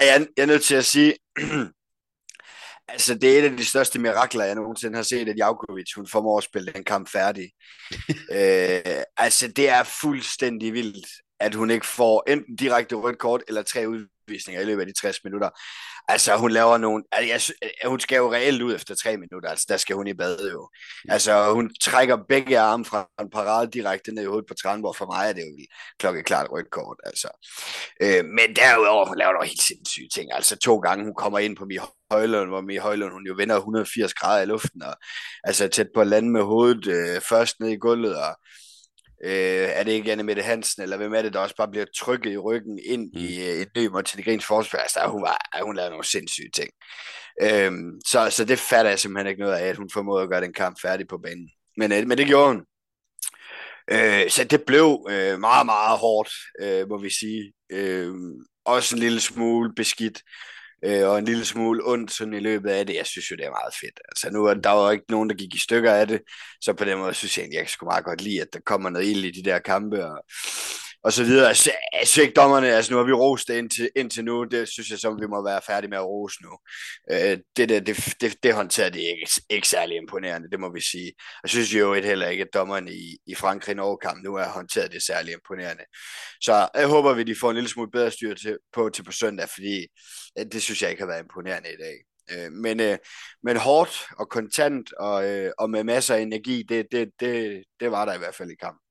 Jeg, 0.00 0.26
jeg 0.36 0.42
er 0.42 0.46
nødt 0.46 0.62
til 0.62 0.74
at 0.74 0.84
sige, 0.84 1.14
altså 2.92 3.14
det 3.14 3.34
er 3.34 3.38
et 3.38 3.50
af 3.50 3.56
de 3.56 3.64
største 3.64 3.98
mirakler, 3.98 4.44
jeg 4.44 4.54
nogensinde 4.54 4.96
har 4.96 5.02
set, 5.02 5.28
at 5.28 5.36
Javkovic, 5.36 5.92
hun 5.96 6.06
formår 6.06 6.38
at 6.38 6.44
spille 6.44 6.72
den 6.72 6.84
kamp 6.84 7.08
færdig. 7.08 7.50
øh, 8.38 9.02
altså 9.16 9.48
det 9.48 9.68
er 9.68 9.82
fuldstændig 9.82 10.72
vildt, 10.72 11.06
at 11.40 11.54
hun 11.54 11.70
ikke 11.70 11.86
får 11.86 12.30
enten 12.30 12.56
direkte 12.56 12.94
rødt 12.94 13.18
kort 13.18 13.42
eller 13.48 13.62
tre 13.62 13.88
udvisninger 13.88 14.62
i 14.62 14.64
løbet 14.64 14.80
af 14.80 14.86
de 14.86 15.00
60 15.00 15.24
minutter. 15.24 15.50
Altså, 16.08 16.36
hun 16.36 16.50
laver 16.50 16.78
nogle... 16.78 17.04
Altså, 17.12 17.54
jeg, 17.62 17.88
hun 17.88 18.00
skal 18.00 18.16
jo 18.16 18.32
reelt 18.32 18.62
ud 18.62 18.74
efter 18.74 18.94
tre 18.94 19.16
minutter. 19.16 19.50
Altså, 19.50 19.66
der 19.68 19.76
skal 19.76 19.96
hun 19.96 20.06
i 20.06 20.14
bad 20.14 20.50
jo. 20.50 20.68
Altså, 21.08 21.52
hun 21.52 21.70
trækker 21.80 22.16
begge 22.28 22.58
arme 22.58 22.84
fra 22.84 23.08
en 23.20 23.30
parade 23.30 23.70
direkte 23.70 24.14
ned 24.14 24.22
i 24.22 24.26
hovedet 24.26 24.46
på 24.48 24.54
hvor 24.78 24.92
For 24.92 25.06
mig 25.06 25.28
er 25.28 25.32
det 25.32 25.40
jo 25.40 25.66
klokkeklart 25.98 26.46
rødt 26.52 26.70
kort. 26.70 26.96
Altså. 27.04 27.28
Øh, 28.02 28.24
men 28.24 28.56
derudover, 28.56 29.06
hun 29.06 29.18
laver 29.18 29.32
nogle 29.32 29.48
helt 29.48 29.62
sindssyge 29.62 30.08
ting. 30.14 30.32
Altså, 30.32 30.56
to 30.56 30.78
gange 30.78 31.04
hun 31.04 31.14
kommer 31.14 31.38
ind 31.38 31.56
på 31.56 31.64
Mi 31.64 31.78
Højlund, 32.10 32.50
hvor 32.50 32.60
Mi 32.60 32.76
Højlund, 32.76 33.12
hun 33.12 33.26
jo 33.26 33.34
vender 33.34 33.56
180 33.56 34.14
grader 34.14 34.42
i 34.42 34.46
luften. 34.46 34.82
Og, 34.82 34.96
altså, 35.44 35.68
tæt 35.68 35.88
på 35.94 36.00
at 36.00 36.06
lande 36.06 36.30
med 36.30 36.42
hovedet 36.42 36.86
øh, 36.86 37.20
først 37.20 37.60
ned 37.60 37.68
i 37.68 37.76
gulvet, 37.76 38.16
og 38.16 38.36
Øh, 39.24 39.68
er 39.68 39.82
det 39.82 39.92
ikke 39.92 40.12
Anne 40.12 40.22
Mette 40.22 40.42
Hansen, 40.42 40.82
eller 40.82 40.96
hvem 40.96 41.14
er 41.14 41.22
det, 41.22 41.32
der 41.32 41.38
også 41.38 41.56
bare 41.56 41.70
bliver 41.70 41.86
trykket 41.96 42.32
i 42.32 42.38
ryggen 42.38 42.78
ind 42.84 43.10
mm. 43.14 43.20
i 43.20 43.50
øh, 43.50 43.60
et 43.60 43.68
ny 43.76 43.86
Montenegrins 43.86 44.44
forsvar? 44.44 44.78
Altså, 44.78 45.00
hun, 45.06 45.22
var, 45.22 45.62
hun 45.62 45.76
lavede 45.76 45.90
nogle 45.90 46.04
sindssyge 46.04 46.50
ting. 46.54 46.70
Øh, 47.42 47.72
så, 48.06 48.30
så 48.30 48.44
det 48.44 48.58
fatter 48.58 48.90
jeg 48.90 48.98
simpelthen 48.98 49.30
ikke 49.30 49.42
noget 49.42 49.56
af, 49.56 49.66
at 49.66 49.76
hun 49.76 49.90
formåede 49.90 50.22
at 50.22 50.28
gøre 50.28 50.40
den 50.40 50.52
kamp 50.52 50.80
færdig 50.82 51.08
på 51.08 51.18
banen. 51.18 51.50
Men, 51.76 51.92
øh, 51.92 52.06
men 52.06 52.18
det 52.18 52.26
gjorde 52.26 52.48
hun. 52.48 52.64
Øh, 53.90 54.30
så 54.30 54.44
det 54.44 54.62
blev 54.62 55.06
øh, 55.10 55.40
meget, 55.40 55.66
meget 55.66 55.98
hårdt, 55.98 56.30
øh, 56.60 56.88
må 56.88 56.98
vi 56.98 57.10
sige. 57.10 57.52
Øh, 57.72 58.14
også 58.64 58.96
en 58.96 59.00
lille 59.00 59.20
smule 59.20 59.74
beskidt 59.74 60.22
øh, 60.84 61.08
og 61.08 61.18
en 61.18 61.24
lille 61.24 61.44
smule 61.44 61.82
ondt 61.84 62.12
sådan 62.12 62.34
i 62.34 62.40
løbet 62.40 62.70
af 62.70 62.86
det. 62.86 62.96
Jeg 62.96 63.06
synes 63.06 63.30
jo, 63.30 63.36
det 63.36 63.46
er 63.46 63.50
meget 63.50 63.74
fedt. 63.80 64.00
Altså 64.08 64.30
nu 64.30 64.44
er 64.44 64.54
der 64.54 64.84
jo 64.84 64.90
ikke 64.90 65.04
nogen, 65.08 65.30
der 65.30 65.36
gik 65.36 65.54
i 65.54 65.58
stykker 65.58 65.92
af 65.92 66.06
det, 66.06 66.20
så 66.60 66.72
på 66.72 66.84
den 66.84 66.98
måde 66.98 67.14
synes 67.14 67.38
jeg 67.38 67.42
egentlig, 67.42 67.58
jeg 67.58 67.68
skulle 67.68 67.88
meget 67.88 68.04
godt 68.04 68.20
lide, 68.20 68.40
at 68.40 68.48
der 68.52 68.60
kommer 68.66 68.90
noget 68.90 69.06
ild 69.06 69.24
i 69.24 69.30
de 69.30 69.50
der 69.50 69.58
kampe, 69.58 70.06
og 70.06 70.24
og 71.04 71.12
så 71.12 71.24
videre. 71.24 71.48
Altså, 71.48 71.72
jeg 71.92 72.24
ikke 72.24 72.34
dommerne, 72.34 72.68
altså 72.68 72.92
nu 72.92 72.98
har 72.98 73.04
vi 73.04 73.12
rost 73.12 73.48
det 73.48 73.54
indtil, 73.54 73.90
indtil 73.96 74.24
nu, 74.24 74.44
det 74.44 74.68
synes 74.68 74.90
jeg 74.90 74.98
som 74.98 75.20
vi 75.20 75.26
må 75.26 75.44
være 75.44 75.60
færdige 75.66 75.90
med 75.90 75.98
at 75.98 76.06
rose 76.06 76.42
nu. 76.42 76.58
Øh, 77.10 77.38
det, 77.56 77.68
der, 77.68 77.80
det, 77.80 78.14
det, 78.20 78.42
det 78.42 78.54
håndterer 78.54 78.90
det 78.90 79.00
ikke, 79.00 79.30
ikke 79.50 79.68
særlig 79.68 79.96
imponerende, 79.96 80.50
det 80.50 80.60
må 80.60 80.72
vi 80.72 80.80
sige. 80.80 81.12
Jeg 81.42 81.50
synes 81.50 81.74
jo 81.74 81.94
et 81.94 82.04
heller 82.04 82.28
ikke, 82.28 82.42
at 82.42 82.54
dommerne 82.54 82.92
i, 82.92 83.18
i 83.26 83.34
Frankrig 83.34 83.80
og 83.80 84.00
kamp 84.00 84.24
nu 84.24 84.36
har 84.36 84.48
håndteret 84.48 84.92
det 84.92 85.02
særlig 85.02 85.32
imponerende. 85.32 85.84
Så 86.40 86.68
jeg 86.74 86.86
håber, 86.86 87.10
at 87.10 87.26
de 87.26 87.36
får 87.40 87.50
en 87.50 87.56
lille 87.56 87.70
smule 87.70 87.90
bedre 87.90 88.10
styr 88.10 88.34
til, 88.34 88.58
på 88.72 88.90
til 88.90 89.02
på 89.02 89.12
søndag, 89.12 89.48
fordi 89.48 89.86
øh, 90.38 90.46
det 90.52 90.62
synes 90.62 90.82
jeg 90.82 90.90
ikke 90.90 91.02
har 91.02 91.08
været 91.08 91.22
imponerende 91.22 91.68
i 91.68 91.76
dag. 91.76 91.96
Øh, 92.32 92.52
men, 92.52 92.80
øh, 92.80 92.98
men 93.42 93.56
hårdt 93.56 94.06
og 94.18 94.28
kontant 94.28 94.92
og, 94.92 95.30
øh, 95.30 95.52
og 95.58 95.70
med 95.70 95.84
masser 95.84 96.14
af 96.14 96.20
energi, 96.20 96.62
det, 96.62 96.86
det, 96.92 97.10
det, 97.20 97.64
det 97.80 97.90
var 97.90 98.04
der 98.04 98.14
i 98.14 98.18
hvert 98.18 98.34
fald 98.34 98.50
i 98.50 98.54
kampen. 98.54 98.83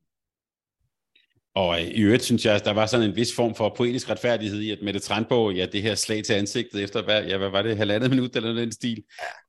Og 1.56 1.82
øh, 1.82 1.88
i 1.88 2.02
øvrigt 2.02 2.24
synes 2.24 2.46
jeg, 2.46 2.56
at 2.56 2.66
der 2.66 2.74
var 2.74 2.86
sådan 2.86 3.10
en 3.10 3.16
vis 3.16 3.36
form 3.36 3.56
for 3.56 3.74
poetisk 3.78 4.10
retfærdighed 4.10 4.60
i, 4.60 4.72
at 4.72 4.82
Mette 4.82 5.00
Trandborg, 5.00 5.56
ja, 5.56 5.66
det 5.66 5.82
her 5.82 5.96
slag 5.96 6.24
til 6.24 6.34
ansigtet 6.34 6.84
efter, 6.84 7.04
hvad, 7.04 7.24
ja, 7.24 7.38
hvad 7.38 7.50
var 7.50 7.62
det, 7.62 7.78
halvandet 7.78 8.10
minut 8.10 8.36
eller 8.36 8.54
den 8.54 8.72
stil. 8.72 9.04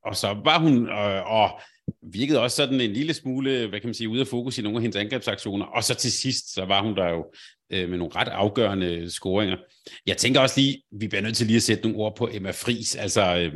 Og 0.05 0.15
så 0.15 0.41
var 0.43 0.59
hun, 0.59 0.89
øh, 0.89 1.31
og 1.31 1.59
virkede 2.13 2.41
også 2.41 2.55
sådan 2.55 2.81
en 2.81 2.93
lille 2.93 3.13
smule, 3.13 3.67
hvad 3.67 3.79
kan 3.79 3.87
man 3.87 3.93
sige, 3.93 4.09
ude 4.09 4.21
af 4.21 4.27
fokus 4.27 4.57
i 4.57 4.61
nogle 4.61 4.77
af 4.77 4.81
hendes 4.81 4.95
angrebsaktioner. 4.95 5.65
Og 5.65 5.83
så 5.83 5.93
til 5.93 6.11
sidst, 6.11 6.53
så 6.53 6.65
var 6.65 6.81
hun 6.81 6.95
der 6.95 7.09
jo 7.09 7.25
øh, 7.69 7.89
med 7.89 7.97
nogle 7.97 8.15
ret 8.15 8.27
afgørende 8.27 9.11
scoringer. 9.11 9.57
Jeg 10.07 10.17
tænker 10.17 10.39
også 10.39 10.59
lige, 10.59 10.83
vi 10.91 11.07
bliver 11.07 11.21
nødt 11.21 11.37
til 11.37 11.47
lige 11.47 11.57
at 11.57 11.63
sætte 11.63 11.83
nogle 11.83 11.97
ord 11.97 12.15
på 12.15 12.29
Emma 12.33 12.51
Fris, 12.51 12.95
altså 12.95 13.37
øh, 13.37 13.55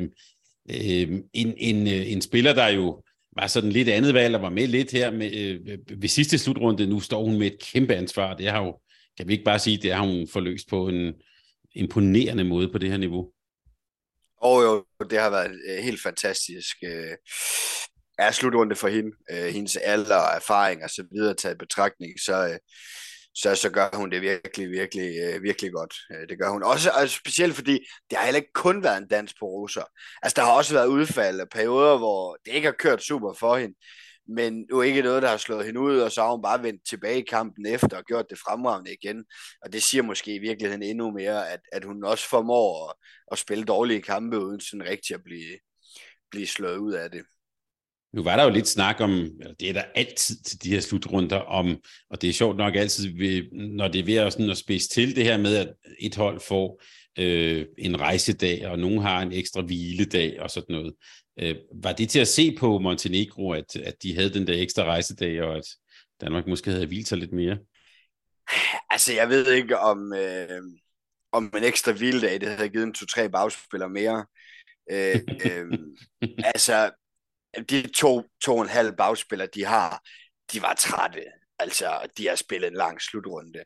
øh, 0.71 1.19
en, 1.33 1.53
en, 1.57 1.87
en 1.87 2.21
spiller, 2.21 2.53
der 2.53 2.67
jo 2.67 3.03
var 3.35 3.47
sådan 3.47 3.71
lidt 3.71 3.89
andet 3.89 4.13
valg, 4.13 4.35
og 4.35 4.41
var 4.41 4.49
med 4.49 4.67
lidt 4.67 4.91
her 4.91 5.11
med, 5.11 5.33
øh, 5.33 5.77
ved 6.01 6.09
sidste 6.09 6.37
slutrunde. 6.37 6.87
Nu 6.87 6.99
står 6.99 7.23
hun 7.23 7.39
med 7.39 7.47
et 7.47 7.59
kæmpe 7.59 7.95
ansvar. 7.95 8.35
Det 8.35 8.49
har 8.49 8.63
jo, 8.63 8.79
kan 9.17 9.27
vi 9.27 9.33
ikke 9.33 9.45
bare 9.45 9.59
sige, 9.59 9.77
det 9.77 9.93
har 9.93 10.05
hun 10.05 10.27
forløst 10.33 10.69
på 10.69 10.87
en 10.87 11.13
imponerende 11.75 12.43
måde 12.43 12.69
på 12.71 12.77
det 12.77 12.91
her 12.91 12.97
niveau. 12.97 13.31
Og 14.41 14.63
jo, 14.63 14.85
det 15.09 15.19
har 15.19 15.29
været 15.29 15.51
øh, 15.69 15.83
helt 15.83 16.01
fantastisk. 16.01 16.77
Øh, 16.83 17.15
er 18.19 18.31
slutrunde 18.31 18.75
for 18.75 18.87
hende. 18.87 19.11
Øh, 19.31 19.53
hendes 19.53 19.75
alder 19.75 20.15
og 20.15 20.35
erfaring 20.35 20.83
og 20.83 20.89
så 20.89 21.03
videre 21.11 21.33
taget 21.33 21.57
betragtning, 21.57 22.19
så, 22.19 22.47
øh, 22.47 22.57
så, 23.35 23.55
så 23.55 23.69
gør 23.69 23.89
hun 23.93 24.11
det 24.11 24.21
virkelig, 24.21 24.71
virkelig, 24.71 25.15
øh, 25.23 25.43
virkelig 25.43 25.71
godt. 25.71 25.95
Øh, 26.11 26.29
det 26.29 26.39
gør 26.39 26.49
hun 26.49 26.63
også, 26.63 26.91
og 27.01 27.09
specielt 27.09 27.55
fordi 27.55 27.79
det 28.09 28.17
har 28.17 28.25
heller 28.25 28.39
ikke 28.39 28.53
kun 28.53 28.83
været 28.83 28.97
en 28.97 29.07
dans 29.07 29.33
på 29.39 29.45
roser. 29.45 29.83
Altså, 30.21 30.35
der 30.35 30.41
har 30.41 30.51
også 30.53 30.73
været 30.73 30.87
udfald 30.87 31.41
og 31.41 31.47
perioder, 31.51 31.97
hvor 31.97 32.37
det 32.45 32.51
ikke 32.51 32.67
har 32.67 32.75
kørt 32.79 33.03
super 33.03 33.33
for 33.33 33.57
hende, 33.57 33.75
men 34.27 34.65
jo 34.71 34.81
ikke 34.81 35.01
noget, 35.01 35.21
der 35.21 35.29
har 35.29 35.37
slået 35.37 35.65
hende 35.65 35.79
ud, 35.79 35.99
og 35.99 36.11
så 36.11 36.21
har 36.21 36.31
hun 36.31 36.41
bare 36.41 36.63
vendt 36.63 36.81
tilbage 36.89 37.19
i 37.19 37.25
kampen 37.29 37.65
efter 37.65 37.97
og 37.97 38.03
gjort 38.05 38.25
det 38.29 38.39
fremragende 38.39 38.93
igen. 38.93 39.25
Og 39.61 39.73
det 39.73 39.83
siger 39.83 40.03
måske 40.03 40.35
i 40.35 40.39
virkeligheden 40.39 40.83
endnu 40.83 41.11
mere, 41.11 41.49
at, 41.49 41.59
at 41.71 41.83
hun 41.85 42.03
også 42.03 42.29
formår 42.29 42.89
at, 42.89 42.95
at 43.31 43.37
spille 43.37 43.63
dårlige 43.63 44.01
kampe, 44.01 44.39
uden 44.39 44.59
sådan 44.59 44.87
rigtig 44.89 45.13
at 45.13 45.23
blive, 45.23 45.59
blive 46.31 46.47
slået 46.47 46.77
ud 46.77 46.93
af 46.93 47.11
det. 47.11 47.23
Nu 48.13 48.23
var 48.23 48.35
der 48.35 48.43
jo 48.43 48.49
lidt 48.49 48.67
snak 48.67 48.99
om, 48.99 49.11
eller 49.11 49.53
det 49.59 49.69
er 49.69 49.73
der 49.73 49.83
altid 49.95 50.35
til 50.43 50.63
de 50.63 50.69
her 50.69 50.79
slutrunder 50.79 51.37
om, 51.37 51.77
og 52.09 52.21
det 52.21 52.29
er 52.29 52.33
sjovt 52.33 52.57
nok 52.57 52.75
altid, 52.75 53.13
når 53.51 53.87
det 53.87 53.99
er 53.99 54.05
ved 54.05 54.15
at, 54.15 54.33
sådan 54.33 54.49
at 54.49 54.57
spidse 54.57 54.89
til 54.89 55.15
det 55.15 55.23
her 55.23 55.37
med, 55.37 55.55
at 55.55 55.73
et 55.99 56.15
hold 56.15 56.39
får 56.39 56.81
øh, 57.19 57.65
en 57.77 57.99
rejsedag, 57.99 58.67
og 58.67 58.79
nogen 58.79 59.01
har 59.01 59.21
en 59.21 59.31
ekstra 59.31 59.61
hviledag 59.61 60.41
og 60.41 60.49
sådan 60.49 60.75
noget. 60.75 60.93
Øh, 61.39 61.55
var 61.83 61.93
det 61.93 62.09
til 62.09 62.19
at 62.19 62.27
se 62.27 62.55
på 62.59 62.79
Montenegro, 62.79 63.51
at, 63.51 63.75
at 63.75 64.03
de 64.03 64.15
havde 64.15 64.33
den 64.33 64.47
der 64.47 64.61
ekstra 64.61 64.83
rejsedag, 64.83 65.41
og 65.41 65.57
at 65.57 65.65
Danmark 66.21 66.47
måske 66.47 66.71
havde 66.71 66.85
hvilt 66.85 67.07
sig 67.07 67.17
lidt 67.17 67.33
mere? 67.33 67.57
Altså, 68.89 69.13
jeg 69.13 69.29
ved 69.29 69.53
ikke, 69.53 69.79
om, 69.79 70.13
øh, 70.13 70.61
om 71.31 71.53
en 71.57 71.63
ekstra 71.63 71.91
hviledag, 71.91 72.41
det 72.41 72.49
havde 72.49 72.69
givet 72.69 72.83
en 72.83 72.93
to-tre 72.93 73.29
bagspillere 73.29 73.89
mere. 73.89 74.25
Øh, 74.91 75.15
øh, 75.45 75.65
altså, 76.37 76.91
de 77.69 77.87
to, 77.87 78.23
to 78.43 78.55
og 78.55 78.61
en 78.61 78.69
halv 78.69 78.95
bagspillere, 78.95 79.49
de 79.53 79.65
har, 79.65 80.01
de 80.53 80.61
var 80.61 80.73
trætte. 80.73 81.23
Altså, 81.59 82.07
de 82.17 82.27
har 82.27 82.35
spillet 82.35 82.67
en 82.67 82.77
lang 82.77 83.01
slutrunde. 83.01 83.63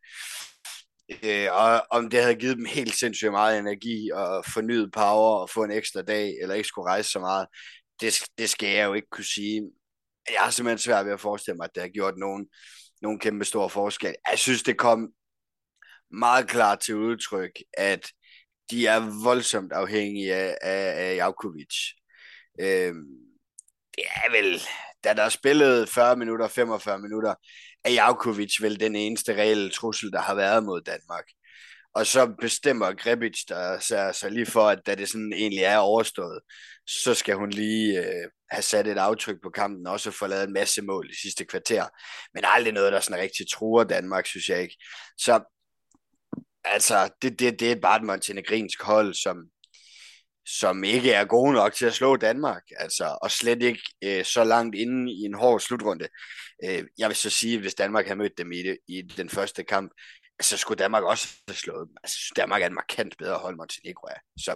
Øh, 1.23 1.47
og 1.51 1.85
om 1.89 2.09
det 2.09 2.21
havde 2.21 2.35
givet 2.35 2.57
dem 2.57 2.65
helt 2.65 2.95
sindssygt 2.95 3.31
meget 3.31 3.59
energi 3.59 4.09
og 4.13 4.45
fornyet 4.45 4.91
power 4.91 5.39
og 5.39 5.49
få 5.49 5.63
en 5.63 5.71
ekstra 5.71 6.01
dag, 6.01 6.33
eller 6.41 6.55
ikke 6.55 6.67
skulle 6.67 6.89
rejse 6.89 7.09
så 7.09 7.19
meget, 7.19 7.47
det, 8.01 8.19
det 8.37 8.49
skal 8.49 8.69
jeg 8.69 8.85
jo 8.85 8.93
ikke 8.93 9.07
kunne 9.11 9.33
sige. 9.35 9.61
Jeg 10.29 10.41
har 10.41 10.51
simpelthen 10.51 10.77
svært 10.77 11.05
ved 11.05 11.13
at 11.13 11.19
forestille 11.19 11.57
mig, 11.57 11.63
at 11.63 11.75
det 11.75 11.83
har 11.83 11.89
gjort 11.89 12.17
nogen, 12.17 12.47
nogen 13.01 13.19
kæmpe 13.19 13.45
stor 13.45 13.67
forskel. 13.67 14.15
Jeg 14.29 14.39
synes, 14.39 14.63
det 14.63 14.77
kom 14.77 15.09
meget 16.11 16.47
klart 16.47 16.79
til 16.79 16.95
udtryk, 16.95 17.51
at 17.77 18.11
de 18.71 18.87
er 18.87 19.23
voldsomt 19.23 19.71
afhængige 19.71 20.35
af, 20.35 20.57
af, 20.61 21.09
af 21.09 21.15
Jakovic. 21.15 21.75
Øhm, 22.59 23.22
det 23.95 24.03
er 24.15 24.31
vel, 24.31 24.61
da 25.03 25.13
der 25.13 25.23
er 25.23 25.29
spillet 25.29 25.89
40 25.89 26.15
minutter, 26.15 26.47
45 26.47 26.99
minutter, 26.99 27.35
er 27.83 27.91
Javkovic 27.91 28.61
vel 28.61 28.79
den 28.79 28.95
eneste 28.95 29.33
reelle 29.33 29.69
trussel, 29.69 30.11
der 30.11 30.21
har 30.21 30.35
været 30.35 30.63
mod 30.63 30.81
Danmark. 30.81 31.25
Og 31.95 32.07
så 32.07 32.35
bestemmer 32.41 32.93
Grebic 32.93 33.45
der 33.49 33.79
sig, 33.79 34.15
sig 34.15 34.31
lige 34.31 34.45
for, 34.45 34.69
at 34.69 34.79
da 34.85 34.95
det 34.95 35.09
sådan 35.09 35.33
egentlig 35.33 35.63
er 35.63 35.77
overstået, 35.77 36.41
så 36.87 37.13
skal 37.13 37.35
hun 37.35 37.49
lige 37.49 37.99
øh, 37.99 38.29
have 38.49 38.61
sat 38.61 38.87
et 38.87 38.97
aftryk 38.97 39.37
på 39.43 39.49
kampen, 39.49 39.87
og 39.87 39.93
også 39.93 40.11
få 40.11 40.27
lavet 40.27 40.43
en 40.43 40.53
masse 40.53 40.81
mål 40.81 41.09
i 41.09 41.15
sidste 41.21 41.45
kvarter. 41.45 41.87
Men 42.33 42.43
aldrig 42.47 42.73
noget, 42.73 42.93
der 42.93 42.99
sådan 42.99 43.19
rigtig 43.19 43.45
truer 43.51 43.83
Danmark, 43.83 44.25
synes 44.25 44.49
jeg 44.49 44.61
ikke. 44.61 44.77
Så 45.17 45.43
altså, 46.63 47.09
det, 47.21 47.39
det, 47.39 47.59
det 47.59 47.71
er 47.71 47.81
bare 47.81 47.97
et 47.97 48.03
montenegrinsk 48.03 48.83
hold, 48.83 49.13
som, 49.13 49.37
som 50.45 50.83
ikke 50.83 51.11
er 51.11 51.25
gode 51.25 51.53
nok 51.53 51.73
til 51.73 51.85
at 51.85 51.93
slå 51.93 52.15
Danmark, 52.15 52.63
altså, 52.77 53.17
og 53.21 53.31
slet 53.31 53.63
ikke 53.63 53.81
øh, 54.03 54.25
så 54.25 54.43
langt 54.43 54.75
inde 54.75 55.11
i 55.11 55.19
en 55.19 55.33
hård 55.33 55.59
slutrunde. 55.59 56.07
Øh, 56.63 56.83
jeg 56.97 57.09
vil 57.09 57.15
så 57.15 57.29
sige, 57.29 57.55
at 57.55 57.61
hvis 57.61 57.75
Danmark 57.75 58.05
havde 58.05 58.19
mødt 58.19 58.37
dem 58.37 58.51
i, 58.51 58.63
det, 58.63 58.77
i 58.87 59.01
den 59.01 59.29
første 59.29 59.63
kamp, 59.63 59.91
så 60.41 60.57
skulle 60.57 60.83
Danmark 60.83 61.03
også 61.03 61.27
have 61.47 61.55
slået 61.55 61.87
dem. 61.87 61.95
Altså, 62.03 62.17
Danmark 62.35 62.61
er 62.61 62.67
en 62.67 62.73
markant 62.73 63.17
bedre 63.17 63.37
hold, 63.37 63.55
Montenegro 63.55 64.07
er. 64.07 64.19
Så 64.37 64.55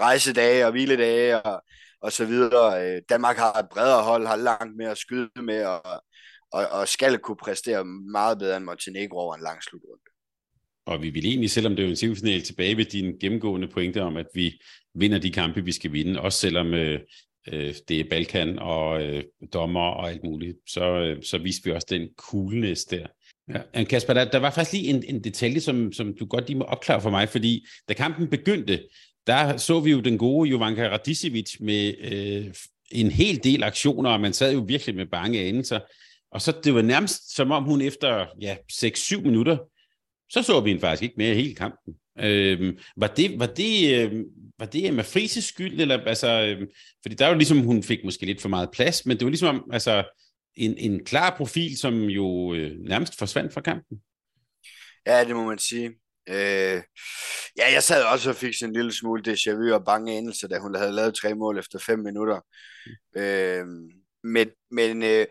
rejsedage 0.00 0.66
og 0.66 0.70
hviledage 0.70 1.42
og, 1.42 1.62
og 2.00 2.12
så 2.12 2.24
videre. 2.24 2.96
Øh, 2.96 3.02
Danmark 3.08 3.36
har 3.36 3.52
et 3.52 3.68
bredere 3.68 4.02
hold, 4.02 4.26
har 4.26 4.36
langt 4.36 4.76
mere 4.76 4.90
at 4.90 4.98
skyde 4.98 5.42
med, 5.42 5.64
og, 5.64 6.02
og, 6.52 6.68
og 6.68 6.88
skal 6.88 7.18
kunne 7.18 7.36
præstere 7.36 7.84
meget 7.84 8.38
bedre 8.38 8.56
end 8.56 8.64
Montenegro 8.64 9.18
over 9.18 9.34
en 9.34 9.42
lang 9.42 9.62
slutrunde. 9.62 10.15
Og 10.86 11.02
vi 11.02 11.10
vil 11.10 11.26
egentlig, 11.26 11.50
selvom 11.50 11.76
det 11.76 11.84
er 11.84 11.88
en 11.88 11.96
semifinal, 11.96 12.42
tilbage 12.42 12.76
ved 12.76 12.84
din 12.84 13.18
gennemgående 13.20 13.68
pointe 13.68 14.02
om, 14.02 14.16
at 14.16 14.26
vi 14.34 14.60
vinder 14.94 15.18
de 15.18 15.30
kampe, 15.30 15.64
vi 15.64 15.72
skal 15.72 15.92
vinde, 15.92 16.20
også 16.20 16.38
selvom 16.38 16.74
øh, 16.74 17.00
øh, 17.52 17.74
det 17.88 18.00
er 18.00 18.04
Balkan 18.10 18.58
og 18.58 19.02
øh, 19.02 19.24
dommer 19.52 19.90
og 19.90 20.10
alt 20.10 20.24
muligt, 20.24 20.56
så, 20.68 20.84
øh, 20.84 21.22
så 21.22 21.38
viste 21.38 21.64
vi 21.64 21.70
også 21.70 21.86
den 21.90 22.08
coolness 22.16 22.84
der. 22.84 23.06
Ja. 23.74 23.84
Kasper, 23.84 24.14
der, 24.14 24.24
der 24.24 24.38
var 24.38 24.50
faktisk 24.50 24.72
lige 24.72 24.88
en, 24.88 25.04
en 25.08 25.24
detalje, 25.24 25.60
som, 25.60 25.92
som 25.92 26.14
du 26.20 26.26
godt 26.26 26.46
lige 26.46 26.58
må 26.58 26.64
opklare 26.64 27.00
for 27.00 27.10
mig, 27.10 27.28
fordi 27.28 27.66
da 27.88 27.94
kampen 27.94 28.28
begyndte, 28.28 28.82
der 29.26 29.56
så 29.56 29.80
vi 29.80 29.90
jo 29.90 30.00
den 30.00 30.18
gode 30.18 30.50
Jovanka 30.50 30.88
Radicevic 30.88 31.56
med 31.60 31.94
øh, 31.98 32.54
en 32.92 33.10
hel 33.10 33.44
del 33.44 33.62
aktioner, 33.62 34.10
og 34.10 34.20
man 34.20 34.32
sad 34.32 34.52
jo 34.52 34.64
virkelig 34.68 34.94
med 34.94 35.06
bange 35.06 35.40
anelser. 35.40 35.80
Og 36.32 36.42
så 36.42 36.52
det 36.64 36.74
var 36.74 36.82
nærmest 36.82 37.34
som 37.34 37.50
om 37.50 37.64
hun 37.64 37.80
efter 37.80 38.26
ja, 38.40 38.56
6-7 38.72 39.20
minutter 39.20 39.56
så 40.30 40.42
så 40.42 40.60
vi 40.60 40.70
hende 40.70 40.80
faktisk 40.80 41.02
ikke 41.02 41.14
mere 41.18 41.34
hele 41.34 41.54
kampen. 41.54 41.94
Øhm, 42.18 42.78
var 42.96 43.06
det, 43.06 43.38
var 43.38 43.46
det, 43.46 43.94
øh, 43.94 44.24
var 44.58 44.66
det 44.66 44.86
Emma 44.86 45.02
Frises 45.02 45.44
skyld, 45.44 45.80
eller 45.80 46.04
altså, 46.04 46.28
øh, 46.28 46.68
fordi 47.02 47.14
der 47.14 47.24
var 47.24 47.32
jo 47.32 47.38
ligesom, 47.38 47.60
hun 47.60 47.82
fik 47.82 48.04
måske 48.04 48.26
lidt 48.26 48.42
for 48.42 48.48
meget 48.48 48.70
plads, 48.72 49.06
men 49.06 49.16
det 49.16 49.24
var 49.24 49.30
ligesom, 49.30 49.70
altså, 49.72 50.04
en, 50.54 50.78
en 50.78 51.04
klar 51.04 51.36
profil, 51.36 51.78
som 51.78 51.94
jo 52.02 52.54
øh, 52.54 52.78
nærmest 52.78 53.18
forsvandt 53.18 53.54
fra 53.54 53.60
kampen. 53.60 53.98
Ja, 55.06 55.24
det 55.24 55.36
må 55.36 55.44
man 55.44 55.58
sige. 55.58 55.86
Øh, 56.28 56.82
ja, 57.58 57.72
jeg 57.72 57.82
sad 57.82 58.04
også 58.04 58.30
og 58.30 58.36
fik 58.36 58.54
sådan 58.54 58.70
en 58.70 58.76
lille 58.76 58.92
smule 58.92 59.32
déjà 59.32 59.50
vu 59.50 59.74
og 59.74 59.84
bange 59.84 60.18
endelse, 60.18 60.48
da 60.48 60.58
hun 60.58 60.74
havde 60.74 60.92
lavet 60.92 61.14
tre 61.14 61.34
mål 61.34 61.58
efter 61.58 61.78
fem 61.78 61.98
minutter. 61.98 62.40
Mm. 62.86 63.20
Øh, 63.20 63.66
men 64.24 64.48
men 64.70 65.02
øh, 65.02 65.26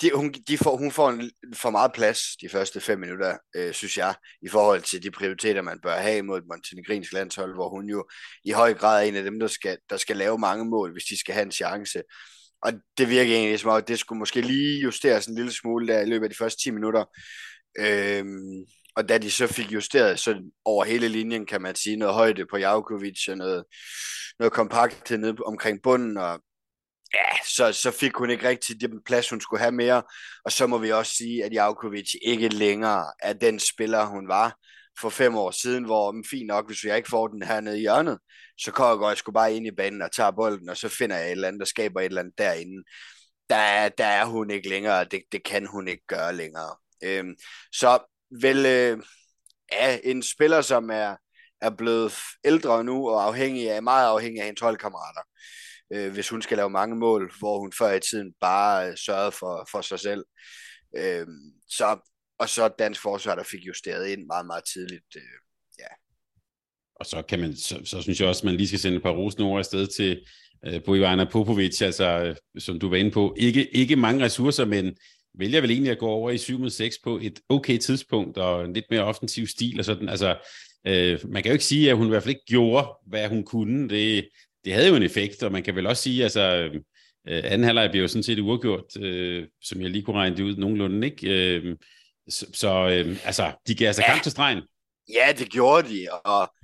de, 0.00 0.10
hun, 0.14 0.32
de 0.48 0.58
får, 0.58 0.76
hun 0.76 0.90
får 0.90 1.10
en, 1.10 1.30
for 1.54 1.70
meget 1.70 1.92
plads 1.92 2.20
de 2.40 2.48
første 2.48 2.80
fem 2.80 2.98
minutter, 2.98 3.36
øh, 3.56 3.72
synes 3.72 3.98
jeg, 3.98 4.14
i 4.42 4.48
forhold 4.48 4.82
til 4.82 5.02
de 5.02 5.10
prioriteter, 5.10 5.62
man 5.62 5.80
bør 5.82 5.96
have 5.96 6.22
mod 6.22 6.40
Montenegrins 6.50 7.12
landshold, 7.12 7.54
hvor 7.54 7.68
hun 7.68 7.88
jo 7.88 8.08
i 8.44 8.50
høj 8.50 8.74
grad 8.74 9.02
er 9.02 9.08
en 9.08 9.16
af 9.16 9.22
dem, 9.22 9.40
der 9.40 9.46
skal, 9.46 9.78
der 9.90 9.96
skal 9.96 10.16
lave 10.16 10.38
mange 10.38 10.64
mål, 10.64 10.92
hvis 10.92 11.04
de 11.04 11.20
skal 11.20 11.34
have 11.34 11.44
en 11.44 11.52
chance. 11.52 12.02
Og 12.62 12.72
det 12.98 13.08
virker 13.08 13.34
egentlig 13.34 13.60
som 13.60 13.70
om, 13.70 13.76
at 13.76 13.88
det 13.88 13.98
skulle 13.98 14.18
måske 14.18 14.40
lige 14.40 14.80
justeres 14.80 15.26
en 15.26 15.34
lille 15.34 15.52
smule 15.52 15.86
der 15.86 16.00
i 16.00 16.06
løbet 16.06 16.24
af 16.24 16.30
de 16.30 16.36
første 16.36 16.62
10 16.62 16.70
minutter. 16.70 17.04
Øhm, 17.78 18.64
og 18.96 19.08
da 19.08 19.18
de 19.18 19.30
så 19.30 19.46
fik 19.46 19.72
justeret 19.72 20.18
så 20.18 20.42
over 20.64 20.84
hele 20.84 21.08
linjen, 21.08 21.46
kan 21.46 21.62
man 21.62 21.74
sige, 21.74 21.96
noget 21.96 22.14
højde 22.14 22.46
på 22.50 22.56
Javkovic 22.56 23.28
og 23.28 23.36
noget, 23.36 23.64
noget 24.38 24.52
kompakthed 24.52 25.18
nede 25.18 25.36
omkring 25.46 25.82
bunden, 25.82 26.16
og 26.16 26.40
ja, 27.14 27.36
så, 27.56 27.72
så 27.72 27.90
fik 27.90 28.14
hun 28.14 28.30
ikke 28.30 28.48
rigtig 28.48 28.80
den 28.80 29.02
plads, 29.06 29.30
hun 29.30 29.40
skulle 29.40 29.60
have 29.60 29.72
mere. 29.72 30.02
Og 30.44 30.52
så 30.52 30.66
må 30.66 30.78
vi 30.78 30.92
også 30.92 31.12
sige, 31.12 31.44
at 31.44 31.52
Javkovic 31.52 32.14
ikke 32.22 32.48
længere 32.48 33.12
er 33.22 33.32
den 33.32 33.58
spiller, 33.58 34.04
hun 34.04 34.28
var 34.28 34.56
for 35.00 35.08
fem 35.08 35.36
år 35.36 35.50
siden, 35.50 35.84
hvor 35.84 36.12
men 36.12 36.24
fint 36.30 36.46
nok, 36.46 36.66
hvis 36.66 36.84
jeg 36.84 36.96
ikke 36.96 37.08
får 37.08 37.28
den 37.28 37.42
her 37.42 37.60
nede 37.60 37.78
i 37.78 37.80
hjørnet, 37.80 38.18
så 38.58 38.72
går 38.72 39.08
jeg 39.08 39.16
sgu 39.16 39.32
bare 39.32 39.54
ind 39.54 39.66
i 39.66 39.70
banen 39.70 40.02
og 40.02 40.12
tager 40.12 40.30
bolden, 40.30 40.68
og 40.68 40.76
så 40.76 40.88
finder 40.88 41.16
jeg 41.16 41.26
et 41.26 41.32
eller 41.32 41.48
andet, 41.48 41.60
der 41.60 41.66
skaber 41.66 42.00
et 42.00 42.04
eller 42.04 42.20
andet 42.20 42.38
derinde. 42.38 42.84
Der, 43.50 43.88
der 43.88 44.06
er 44.06 44.24
hun 44.24 44.50
ikke 44.50 44.68
længere, 44.68 45.04
det, 45.04 45.22
det 45.32 45.44
kan 45.44 45.66
hun 45.66 45.88
ikke 45.88 46.06
gøre 46.06 46.36
længere. 46.36 46.76
Øhm, 47.04 47.34
så 47.72 47.98
vel 48.42 48.66
øh, 48.66 49.02
ja, 49.72 49.98
en 50.04 50.22
spiller, 50.22 50.60
som 50.60 50.90
er, 50.90 51.16
er 51.60 51.70
blevet 51.70 52.12
ældre 52.44 52.84
nu, 52.84 53.08
og 53.10 53.24
afhængig 53.26 53.70
af, 53.70 53.82
meget 53.82 54.06
afhængig 54.06 54.40
af 54.40 54.46
hendes 54.46 54.60
holdkammerater 54.60 55.22
øh, 55.92 56.12
hvis 56.12 56.28
hun 56.28 56.42
skal 56.42 56.56
lave 56.56 56.70
mange 56.70 56.96
mål, 56.96 57.32
hvor 57.38 57.58
hun 57.58 57.72
før 57.78 57.92
i 57.92 58.00
tiden 58.00 58.32
bare 58.40 58.90
øh, 58.90 58.96
sørgede 58.96 59.32
for, 59.32 59.68
for 59.72 59.80
sig 59.80 60.00
selv. 60.00 60.24
Øh, 60.96 61.26
så, 61.68 61.98
og 62.38 62.48
så 62.48 62.68
dansk 62.68 63.02
forsvar, 63.02 63.34
der 63.34 63.42
fik 63.42 63.66
justeret 63.66 64.08
ind 64.08 64.26
meget, 64.26 64.46
meget 64.46 64.64
tidligt. 64.72 65.16
Øh, 65.16 65.22
ja. 65.78 65.86
Og 66.94 67.06
så, 67.06 67.22
kan 67.22 67.40
man, 67.40 67.56
så, 67.56 67.80
så 67.84 68.02
synes 68.02 68.20
jeg 68.20 68.28
også, 68.28 68.40
at 68.40 68.44
man 68.44 68.56
lige 68.56 68.68
skal 68.68 68.80
sende 68.80 68.96
et 68.96 69.02
par 69.02 69.10
rosenord 69.10 69.58
afsted 69.58 69.86
til 69.86 70.26
øh, 70.66 70.84
Bojana 70.84 71.24
Popovic, 71.24 71.82
altså, 71.82 72.04
øh, 72.04 72.36
som 72.58 72.78
du 72.78 72.88
var 72.88 72.96
inde 72.96 73.10
på. 73.10 73.34
Ikke, 73.38 73.76
ikke 73.76 73.96
mange 73.96 74.24
ressourcer, 74.24 74.64
men 74.64 74.96
vælger 75.38 75.60
vel 75.60 75.70
egentlig 75.70 75.92
at 75.92 75.98
gå 75.98 76.06
over 76.06 76.30
i 76.30 76.38
7 76.38 76.58
mod 76.58 76.70
6 76.70 76.96
på 77.04 77.18
et 77.22 77.40
okay 77.48 77.78
tidspunkt, 77.78 78.38
og 78.38 78.64
en 78.64 78.72
lidt 78.72 78.84
mere 78.90 79.04
offensiv 79.04 79.46
stil 79.46 79.78
og 79.78 79.84
sådan. 79.84 80.08
Altså, 80.08 80.36
øh, 80.86 81.18
man 81.28 81.42
kan 81.42 81.50
jo 81.50 81.52
ikke 81.52 81.64
sige, 81.64 81.90
at 81.90 81.96
hun 81.96 82.06
i 82.06 82.08
hvert 82.08 82.22
fald 82.22 82.34
ikke 82.34 82.46
gjorde, 82.46 82.88
hvad 83.06 83.28
hun 83.28 83.44
kunne. 83.44 83.88
Det, 83.88 84.28
det 84.64 84.72
havde 84.72 84.88
jo 84.88 84.94
en 84.94 85.02
effekt, 85.02 85.42
og 85.42 85.52
man 85.52 85.62
kan 85.62 85.76
vel 85.76 85.86
også 85.86 86.02
sige, 86.02 86.22
altså, 86.22 86.70
øh, 87.28 87.42
anden 87.44 87.64
halvleg 87.64 87.90
blev 87.90 88.02
jo 88.02 88.08
sådan 88.08 88.22
set 88.22 88.38
uafgjort, 88.38 88.96
øh, 88.96 89.48
som 89.60 89.80
jeg 89.80 89.90
lige 89.90 90.04
kunne 90.04 90.16
regne 90.16 90.36
det 90.36 90.42
ud 90.42 90.56
nogenlunde, 90.56 91.06
ikke? 91.06 91.56
Øh, 91.56 91.76
så, 92.28 92.46
så 92.52 92.68
øh, 92.68 93.26
altså, 93.26 93.52
de 93.66 93.74
gav 93.74 93.86
altså 93.86 94.02
ja. 94.02 94.08
kamp 94.08 94.22
til 94.22 94.32
stregen. 94.32 94.62
Ja, 95.12 95.32
det 95.38 95.50
gjorde 95.50 95.88
de, 95.88 96.08
og, 96.24 96.54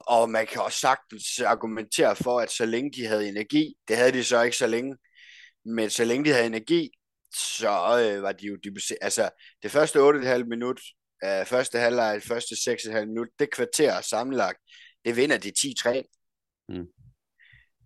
og 0.00 0.30
man 0.30 0.46
kan 0.46 0.62
også 0.62 0.78
sagtens 0.78 1.40
argumentere 1.40 2.16
for, 2.16 2.40
at 2.40 2.50
så 2.50 2.66
længe 2.66 2.90
de 2.92 3.06
havde 3.06 3.28
energi, 3.28 3.74
det 3.88 3.96
havde 3.96 4.12
de 4.12 4.24
så 4.24 4.42
ikke 4.42 4.56
så 4.56 4.66
længe, 4.66 4.96
men 5.64 5.90
så 5.90 6.04
længe 6.04 6.24
de 6.24 6.34
havde 6.34 6.46
energi, 6.46 6.90
så 7.34 8.04
øh, 8.04 8.22
var 8.22 8.32
de 8.32 8.46
jo 8.46 8.56
dybest 8.64 8.92
altså 9.00 9.30
det 9.62 9.70
første 9.70 9.98
8,5 9.98 10.44
minut, 10.44 10.80
øh, 11.24 11.46
første 11.46 11.78
halvleg, 11.78 12.22
første 12.22 12.54
6,5 12.54 13.06
minut, 13.06 13.28
det 13.38 13.50
kvarter 13.50 14.00
sammenlagt, 14.00 14.58
det 15.04 15.16
vinder 15.16 15.38
de 15.38 15.52
10-3. 15.58 16.02
Mm. 16.68 16.86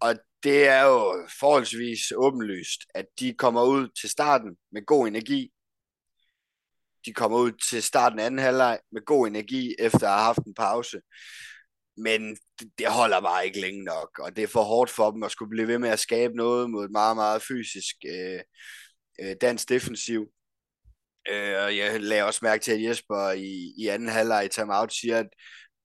Og 0.01 0.15
det 0.43 0.69
er 0.69 0.83
jo 0.83 1.29
forholdsvis 1.41 2.13
åbenlyst, 2.17 2.81
at 2.95 3.07
de 3.21 3.35
kommer 3.35 3.63
ud 3.65 3.89
til 4.01 4.11
starten 4.11 4.57
med 4.73 4.87
god 4.87 5.09
energi. 5.09 5.53
De 7.07 7.13
kommer 7.13 7.39
ud 7.39 7.53
til 7.71 7.83
starten 7.83 8.19
af 8.19 8.27
anden 8.27 8.41
halvleg 8.41 8.79
med 8.93 9.05
god 9.05 9.27
energi, 9.27 9.75
efter 9.79 10.07
at 10.09 10.13
have 10.13 10.25
haft 10.25 10.39
en 10.39 10.55
pause. 10.55 11.01
Men 11.97 12.37
det 12.79 12.87
holder 12.87 13.21
bare 13.21 13.47
ikke 13.47 13.61
længe 13.61 13.85
nok, 13.85 14.19
og 14.19 14.37
det 14.37 14.45
er 14.45 14.49
for 14.49 14.63
hårdt 14.63 14.91
for 14.91 15.11
dem 15.11 15.23
at 15.23 15.31
skulle 15.31 15.51
blive 15.51 15.69
ved 15.69 15.79
med 15.79 15.89
at 15.89 15.99
skabe 15.99 16.35
noget 16.37 16.71
mod 16.71 16.85
et 16.85 16.91
meget, 16.91 17.17
meget 17.17 17.43
fysisk 17.43 17.97
øh, 18.09 18.41
øh, 19.21 19.37
dansk 19.41 19.69
defensiv. 19.69 20.27
Øh, 21.29 21.63
og 21.65 21.77
jeg 21.77 22.01
lagde 22.01 22.25
også 22.25 22.41
mærke 22.43 22.63
til, 22.63 22.73
at 22.73 22.83
Jesper 22.83 23.31
i, 23.31 23.75
i 23.79 23.87
anden 23.89 24.09
halvleg 24.09 24.45
i 24.45 24.49
timeout 24.49 24.93
siger, 24.93 25.19
at 25.19 25.29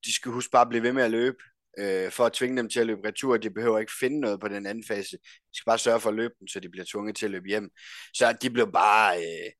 de 0.05 0.13
skal 0.13 0.31
huske 0.31 0.51
bare 0.51 0.61
at 0.61 0.69
blive 0.69 0.83
ved 0.83 0.93
med 0.93 1.03
at 1.03 1.11
løbe 1.11 1.37
øh, 1.79 2.11
for 2.11 2.25
at 2.25 2.33
tvinge 2.33 2.57
dem 2.57 2.69
til 2.69 2.79
at 2.79 2.87
løbe 2.87 3.07
retur. 3.07 3.37
De 3.37 3.49
behøver 3.49 3.79
ikke 3.79 3.91
finde 3.99 4.19
noget 4.19 4.39
på 4.39 4.47
den 4.47 4.65
anden 4.65 4.83
fase. 4.87 5.17
De 5.17 5.53
skal 5.53 5.69
bare 5.69 5.77
sørge 5.77 5.99
for 5.99 6.09
at 6.09 6.15
løbe 6.15 6.33
dem, 6.39 6.47
så 6.47 6.59
de 6.59 6.69
bliver 6.69 6.85
tvunget 6.91 7.15
til 7.15 7.25
at 7.25 7.31
løbe 7.31 7.47
hjem. 7.47 7.69
Så 8.13 8.37
de 8.41 8.49
blev 8.49 8.71
bare, 8.71 9.17
øh, 9.17 9.51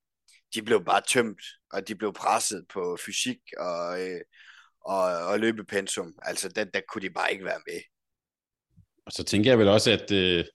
de 0.53 0.61
blev 0.61 0.85
bare 0.85 1.01
tømt, 1.09 1.41
og 1.73 1.87
de 1.87 1.95
blev 1.95 2.13
presset 2.13 2.65
på 2.73 2.97
fysik 3.05 3.39
og, 3.57 4.01
øh, 4.01 4.21
og, 4.85 5.03
og 5.03 5.39
løbepensum. 5.39 6.13
Altså, 6.21 6.49
der, 6.49 6.63
der 6.63 6.81
kunne 6.87 7.01
de 7.01 7.09
bare 7.09 7.31
ikke 7.31 7.45
være 7.45 7.61
med. 7.67 7.81
Og 9.05 9.11
så 9.11 9.23
tænker 9.23 9.51
jeg 9.51 9.59
vel 9.59 9.67
også, 9.67 9.91
at 9.91 10.11
øh, 10.11 10.45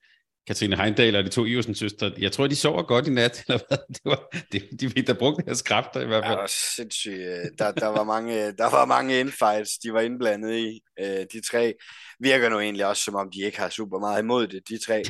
Katrine 0.46 0.76
Heindal 0.76 1.16
og 1.16 1.24
de 1.24 1.28
to 1.28 1.44
Iversen 1.44 1.74
søstre, 1.74 2.12
jeg 2.18 2.32
tror, 2.32 2.46
de 2.46 2.56
sover 2.56 2.82
godt 2.82 3.06
i 3.06 3.10
nat, 3.10 3.42
eller 3.48 3.60
hvad? 3.68 3.78
Det 3.88 4.00
var, 4.04 4.28
det, 4.52 4.68
de 4.80 4.90
fik 4.90 5.06
da 5.06 5.12
brugt 5.12 5.46
deres 5.46 5.62
kræfter 5.62 6.00
i 6.00 6.06
hvert 6.06 6.24
fald. 6.24 6.38
Ja, 6.38 6.46
sindssygt. 6.46 7.58
Der, 7.58 7.72
der, 7.72 7.86
var 7.86 8.04
mange, 8.04 8.52
der 8.52 8.70
var 8.70 8.84
mange 8.84 9.20
infights, 9.20 9.78
de 9.78 9.92
var 9.92 10.00
indblandet 10.00 10.56
i. 10.56 10.80
Øh, 11.00 11.26
de 11.32 11.40
tre 11.50 11.74
virker 12.20 12.48
nu 12.48 12.60
egentlig 12.60 12.86
også, 12.86 13.02
som 13.02 13.14
om 13.14 13.30
de 13.30 13.40
ikke 13.42 13.58
har 13.58 13.68
super 13.68 13.98
meget 13.98 14.22
imod 14.22 14.46
det, 14.46 14.68
de 14.68 14.78
tre. 14.78 15.02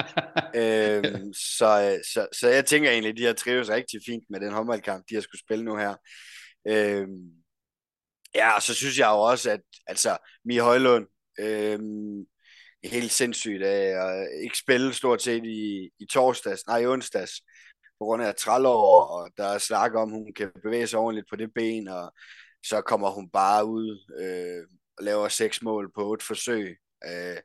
øhm, 0.62 1.32
så, 1.32 2.00
så, 2.12 2.26
så 2.32 2.48
jeg 2.48 2.66
tænker 2.66 2.90
egentlig, 2.90 3.16
de 3.16 3.24
har 3.24 3.32
trives 3.32 3.68
rigtig 3.68 4.00
fint 4.06 4.24
med 4.30 4.40
den 4.40 4.52
håndboldkamp, 4.52 5.04
de 5.10 5.14
har 5.14 5.22
skulle 5.22 5.40
spille 5.40 5.64
nu 5.64 5.76
her. 5.76 5.94
Øhm, 6.68 7.30
ja, 8.34 8.50
og 8.50 8.62
så 8.62 8.74
synes 8.74 8.98
jeg 8.98 9.06
jo 9.06 9.20
også, 9.20 9.50
at 9.50 9.60
altså, 9.86 10.16
Mie 10.44 10.60
Højlund, 10.60 11.06
øhm, 11.40 12.24
helt 12.88 13.12
sindssygt 13.12 13.62
øh, 13.62 13.68
af 13.68 14.06
at 14.06 14.28
ikke 14.42 14.58
spille 14.58 14.94
stort 14.94 15.22
set 15.22 15.44
i, 15.44 15.90
i 16.00 16.06
torsdags, 16.10 16.66
nej 16.66 16.78
i 16.78 16.86
onsdags, 16.86 17.32
på 17.98 18.04
grund 18.04 18.22
af 18.22 18.34
trælår, 18.34 19.04
og 19.04 19.30
der 19.36 19.44
er 19.44 19.58
snak 19.58 19.94
om, 19.94 20.10
hun 20.10 20.32
kan 20.36 20.50
bevæge 20.62 20.86
sig 20.86 20.98
ordentligt 20.98 21.26
på 21.30 21.36
det 21.36 21.50
ben, 21.54 21.88
og 21.88 22.12
så 22.66 22.80
kommer 22.80 23.10
hun 23.10 23.30
bare 23.30 23.64
ud 23.66 24.14
øh, 24.20 24.66
og 24.98 25.04
laver 25.04 25.28
seks 25.28 25.62
mål 25.62 25.92
på 25.94 26.14
et 26.14 26.22
forsøg. 26.22 26.76
Øh, 27.04 27.36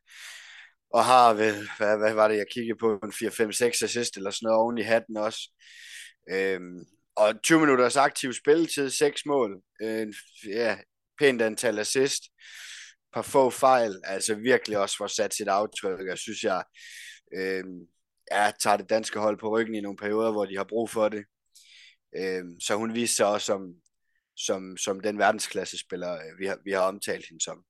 og 0.93 1.05
har, 1.05 1.33
hvad, 1.33 1.53
hvad, 1.77 1.97
hvad 1.97 2.13
var 2.13 2.27
det, 2.27 2.37
jeg 2.37 2.45
kiggede 2.51 2.77
på, 2.79 2.99
en 3.03 3.11
4-5-6 3.11 3.83
assist 3.83 4.17
eller 4.17 4.31
sådan 4.31 4.45
noget 4.45 4.59
oven 4.59 4.77
i 4.77 4.81
hatten 4.81 5.17
også. 5.17 5.51
Øh, 6.31 6.59
og 7.15 7.41
20 7.43 7.59
minutters 7.59 7.97
aktiv 7.97 8.33
spilletid, 8.33 8.89
seks 8.89 9.25
mål, 9.25 9.61
øh, 9.81 10.07
ja, 10.47 10.77
pænt 11.19 11.41
antal 11.41 11.79
assist 11.79 12.23
par 13.13 13.21
få 13.21 13.49
fejl, 13.49 14.01
altså 14.03 14.35
virkelig 14.35 14.77
også 14.77 14.97
får 14.97 15.07
sat 15.07 15.33
sit 15.33 15.47
aftryk, 15.47 15.99
jeg 16.07 16.17
synes 16.17 16.43
jeg, 16.43 16.63
øh, 17.35 17.63
ja, 18.31 18.51
tager 18.59 18.77
det 18.77 18.89
danske 18.89 19.19
hold 19.19 19.39
på 19.39 19.49
ryggen 19.49 19.75
i 19.75 19.81
nogle 19.81 19.97
perioder, 19.97 20.31
hvor 20.31 20.45
de 20.45 20.57
har 20.57 20.63
brug 20.63 20.89
for 20.89 21.09
det. 21.09 21.23
Øh, 22.17 22.43
så 22.59 22.75
hun 22.75 22.95
viste 22.95 23.15
sig 23.15 23.25
også 23.25 23.45
som, 23.45 23.61
som, 24.37 24.77
som 24.77 24.99
den 24.99 25.17
verdensklasse 25.17 25.77
spiller, 25.77 26.13
øh, 26.13 26.39
vi 26.39 26.45
har, 26.45 26.57
vi 26.65 26.71
har 26.71 26.81
omtalt 26.81 27.25
hende 27.29 27.43
som. 27.43 27.63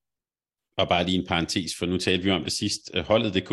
Og 0.78 0.90
bare 0.90 1.06
lige 1.06 1.20
en 1.20 1.28
parentes, 1.28 1.76
for 1.78 1.86
nu 1.86 1.98
talte 1.98 2.24
vi 2.24 2.32
om 2.32 2.44
det 2.44 2.52
sidst. 2.52 2.92
Øh, 2.94 3.04
Holdet.dk, 3.04 3.52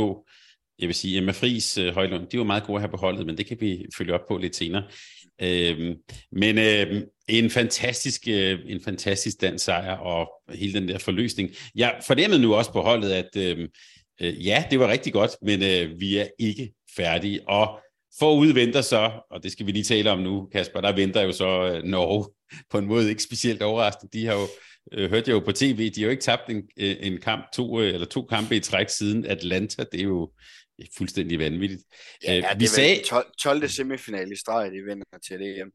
jeg 0.79 0.87
vil 0.87 0.95
sige, 0.95 1.19
Emma 1.19 1.33
Friis, 1.33 1.79
øh, 1.79 1.95
Højlund, 1.95 2.27
de 2.27 2.39
var 2.39 2.45
meget 2.45 2.65
gode 2.65 2.81
her 2.81 2.89
på 2.89 2.97
holdet, 2.97 3.27
men 3.27 3.39
det 3.39 3.47
kan 3.47 3.61
vi 3.61 3.87
følge 3.97 4.15
op 4.15 4.29
på 4.29 4.37
lidt 4.37 4.57
senere. 4.57 4.85
Øh, 5.43 5.97
men 6.33 6.59
øh, 6.59 7.03
en 7.29 7.51
fantastisk, 7.51 8.29
øh, 8.29 8.59
en 8.67 8.81
fantastisk 8.81 9.41
dansk 9.41 9.65
sejr 9.65 9.97
og 9.97 10.29
hele 10.55 10.81
den 10.81 10.89
der 10.89 10.99
forløsning. 10.99 11.51
Jeg 11.75 12.01
fornemmede 12.07 12.43
nu 12.43 12.55
også 12.55 12.73
på 12.73 12.81
holdet, 12.81 13.11
at 13.11 13.37
øh, 13.37 13.69
øh, 14.23 14.47
ja, 14.47 14.65
det 14.71 14.81
var 14.81 14.89
rigtig 14.89 15.13
godt, 15.13 15.31
men 15.43 15.63
øh, 15.63 16.01
vi 16.01 16.17
er 16.17 16.27
ikke 16.39 16.73
færdige. 16.97 17.49
Og 17.49 17.81
forud 18.19 18.53
venter 18.53 18.81
så, 18.81 19.11
og 19.31 19.43
det 19.43 19.53
skal 19.53 19.67
vi 19.67 19.73
lige 19.73 19.85
tale 19.85 20.11
om 20.11 20.19
nu, 20.19 20.49
Kasper, 20.53 20.81
der 20.81 20.93
venter 20.93 21.23
jo 21.23 21.33
så 21.33 21.73
øh, 21.73 21.83
Norge 21.83 22.31
på 22.71 22.79
en 22.79 22.87
måde 22.87 23.11
ikke 23.11 23.23
specielt 23.23 23.63
overraskende. 23.63 24.19
De 24.19 24.27
har 24.27 24.35
jo 24.35 24.49
øh, 24.93 25.11
hørte 25.11 25.31
jeg 25.31 25.35
jo 25.35 25.41
på 25.41 25.53
tv, 25.53 25.91
de 25.91 26.01
har 26.01 26.05
jo 26.05 26.11
ikke 26.11 26.23
tabt 26.23 26.51
en, 26.51 26.63
øh, 26.77 26.97
en 27.01 27.21
kamp, 27.21 27.45
to, 27.55 27.81
øh, 27.81 27.95
eller 27.95 28.07
to 28.07 28.23
kampe 28.23 28.57
i 28.57 28.61
træk 28.61 28.89
siden 28.89 29.27
Atlanta. 29.27 29.85
Det 29.93 30.01
er 30.01 30.05
jo 30.05 30.31
fuldstændig 30.97 31.39
vanvittigt. 31.39 31.83
Ja, 32.25 32.35
ja 32.35 32.55
vi 32.59 32.67
sagde 32.67 33.03
12, 33.07 33.27
12. 33.39 33.69
semifinal 33.69 34.33
i 34.33 34.37
streg, 34.37 34.71
de 34.71 34.83
vinder 34.83 35.19
til 35.29 35.39
det 35.39 35.55
hjem. 35.55 35.73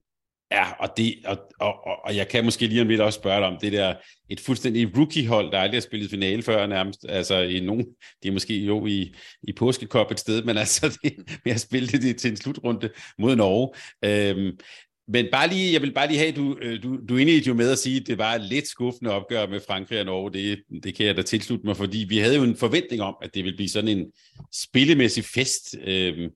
Ja, 0.52 0.72
og, 0.80 0.90
det, 0.98 1.16
og, 1.26 1.38
og, 1.60 2.06
og, 2.06 2.16
jeg 2.16 2.28
kan 2.28 2.44
måske 2.44 2.68
lige 2.68 2.82
om 2.82 2.88
lidt 2.88 3.02
også 3.02 3.20
spørge 3.20 3.40
dig 3.40 3.48
om 3.48 3.58
det 3.62 3.72
der, 3.72 3.96
et 4.30 4.40
fuldstændig 4.40 4.98
rookie-hold, 4.98 5.52
der 5.52 5.60
aldrig 5.60 5.76
har 5.76 5.82
spillet 5.82 6.10
finale 6.10 6.44
før 6.44 6.68
nærmest, 6.68 7.06
altså 7.10 7.36
i 7.36 7.60
nogen, 7.60 7.86
de 8.24 8.28
er 8.28 8.32
måske 8.32 8.60
jo 8.60 8.86
i, 8.86 9.16
i 9.44 9.54
påskekop 9.54 10.12
et 10.12 10.20
sted, 10.20 10.44
men 10.44 10.58
altså 10.58 10.98
det, 11.04 11.40
vi 11.44 11.50
har 11.50 11.58
spillet 11.58 12.02
det 12.02 12.18
til 12.18 12.32
en 12.32 12.38
slutrunde 12.38 12.90
mod 13.18 13.36
Norge. 13.36 13.74
Øhm, 14.06 14.58
men 15.08 15.28
bare 15.32 15.48
lige, 15.48 15.74
jeg 15.74 15.82
vil 15.82 15.94
bare 15.94 16.08
lige 16.08 16.20
have, 16.20 16.32
du, 16.32 16.58
øh, 16.62 16.84
du, 16.84 17.00
du 17.10 17.18
indledte 17.18 17.48
jo 17.48 17.54
med 17.54 17.72
at 17.72 17.80
sige, 17.80 18.02
at 18.02 18.08
det 18.08 18.18
var 18.18 18.34
et 18.34 18.42
lidt 18.42 18.68
skuffende 18.68 19.12
opgør 19.12 19.48
med 19.48 19.60
Frankrig 19.68 20.00
og 20.00 20.06
Norge. 20.06 20.34
Det, 20.34 20.64
det 20.84 20.96
kan 20.96 21.06
jeg 21.06 21.18
da 21.18 21.22
tilslutte 21.22 21.66
mig, 21.66 21.78
fordi 21.78 22.06
vi 22.10 22.18
havde 22.18 22.36
jo 22.36 22.44
en 22.44 22.58
forventning 22.58 23.02
om, 23.02 23.16
at 23.22 23.34
det 23.34 23.44
ville 23.44 23.58
blive 23.58 23.70
sådan 23.70 23.98
en 23.98 24.12
spillemæssig 24.54 25.26
fest. 25.26 25.76
Øhm, 25.82 26.30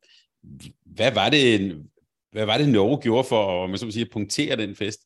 hvad 0.85 1.11
var 1.11 1.29
det, 1.29 1.75
hvad 2.31 2.45
var 2.45 2.57
det 2.57 2.69
Norge 2.69 3.01
gjorde 3.01 3.27
for 3.27 3.63
at 3.63 3.69
man 3.69 3.79
så 3.79 3.99
at 4.01 4.09
punktere 4.11 4.55
den 4.55 4.75
fest? 4.75 4.99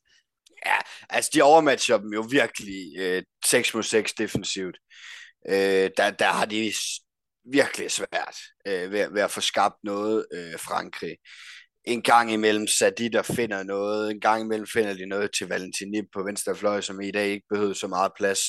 Ja, 0.66 0.76
altså 1.10 1.30
de 1.34 1.42
overmatcher 1.42 1.98
dem 1.98 2.12
jo 2.12 2.20
virkelig 2.30 2.98
øh, 2.98 3.22
6 3.46 3.74
mod 3.74 3.82
6 3.82 4.12
defensivt. 4.12 4.78
Øh, 5.48 5.90
der, 5.96 6.10
der 6.10 6.26
har 6.28 6.44
de 6.44 6.72
virkelig 7.52 7.90
svært 7.90 8.36
øh, 8.66 8.92
ved, 8.92 9.12
ved 9.12 9.22
at 9.22 9.30
få 9.30 9.40
skabt 9.40 9.74
noget 9.84 10.26
øh, 10.32 10.58
Frankrig 10.58 11.16
en 11.84 12.02
gang 12.02 12.32
imellem 12.32 12.66
Sadi, 12.66 13.08
der 13.08 13.22
finder 13.22 13.62
noget, 13.62 14.10
en 14.10 14.20
gang 14.20 14.42
imellem 14.42 14.66
finder 14.66 14.94
de 14.94 15.06
noget 15.06 15.30
til 15.38 15.48
Valentini 15.48 16.02
på 16.14 16.22
venstre 16.22 16.56
fløj, 16.56 16.80
som 16.80 17.00
i 17.00 17.10
dag 17.10 17.28
ikke 17.28 17.46
behøver 17.50 17.72
så 17.72 17.88
meget 17.88 18.12
plads 18.18 18.40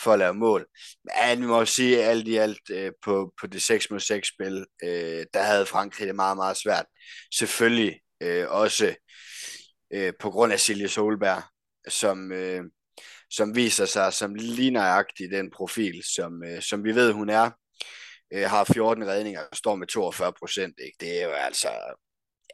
for 0.00 0.12
at 0.12 0.18
lave 0.18 0.34
mål. 0.34 0.66
Men 1.04 1.40
vi 1.40 1.46
må 1.46 1.64
sige, 1.64 2.02
at 2.02 2.10
alt 2.10 2.28
i 2.28 2.36
alt 2.36 2.70
øh, 2.70 2.92
på, 3.04 3.32
på 3.40 3.46
det 3.46 3.62
6 3.62 3.90
mod 3.90 4.00
6 4.00 4.28
spil, 4.28 4.66
øh, 4.84 5.26
der 5.34 5.42
havde 5.42 5.66
Frankrig 5.66 6.06
det 6.06 6.14
meget, 6.14 6.36
meget 6.36 6.56
svært. 6.56 6.86
Selvfølgelig 7.34 8.00
øh, 8.22 8.46
også 8.48 8.94
øh, 9.92 10.12
på 10.20 10.30
grund 10.30 10.52
af 10.52 10.60
Silje 10.60 10.88
Solberg, 10.88 11.42
som, 11.88 12.32
øh, 12.32 12.64
som 13.30 13.56
viser 13.56 13.86
sig 13.86 14.12
som 14.12 14.34
lige 14.34 14.70
nøjagtigt 14.70 15.32
den 15.32 15.50
profil, 15.50 16.02
som, 16.14 16.44
øh, 16.44 16.62
som 16.62 16.84
vi 16.84 16.94
ved, 16.94 17.12
hun 17.12 17.28
er. 17.28 17.50
Øh, 18.32 18.50
har 18.50 18.64
14 18.64 19.06
redninger 19.06 19.40
og 19.40 19.56
står 19.56 19.76
med 19.76 19.86
42 19.86 20.32
procent. 20.32 20.74
Det 21.00 21.20
er 21.20 21.24
jo 21.24 21.32
altså, 21.32 21.68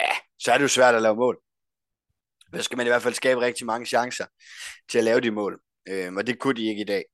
ja, 0.02 0.16
så 0.38 0.52
er 0.52 0.56
det 0.58 0.62
jo 0.62 0.68
svært 0.68 0.94
at 0.94 1.02
lave 1.02 1.16
mål. 1.16 1.38
Så 2.54 2.62
skal 2.62 2.76
man 2.76 2.86
i 2.86 2.90
hvert 2.90 3.02
fald 3.02 3.14
skabe 3.14 3.40
rigtig 3.40 3.66
mange 3.66 3.86
chancer 3.86 4.26
til 4.90 4.98
at 4.98 5.04
lave 5.04 5.20
de 5.20 5.30
mål. 5.30 5.60
Øhm, 5.88 6.16
og 6.16 6.26
det 6.26 6.38
kunne 6.38 6.54
de 6.54 6.68
ikke 6.68 6.80
i 6.80 6.84
dag. 6.84 7.04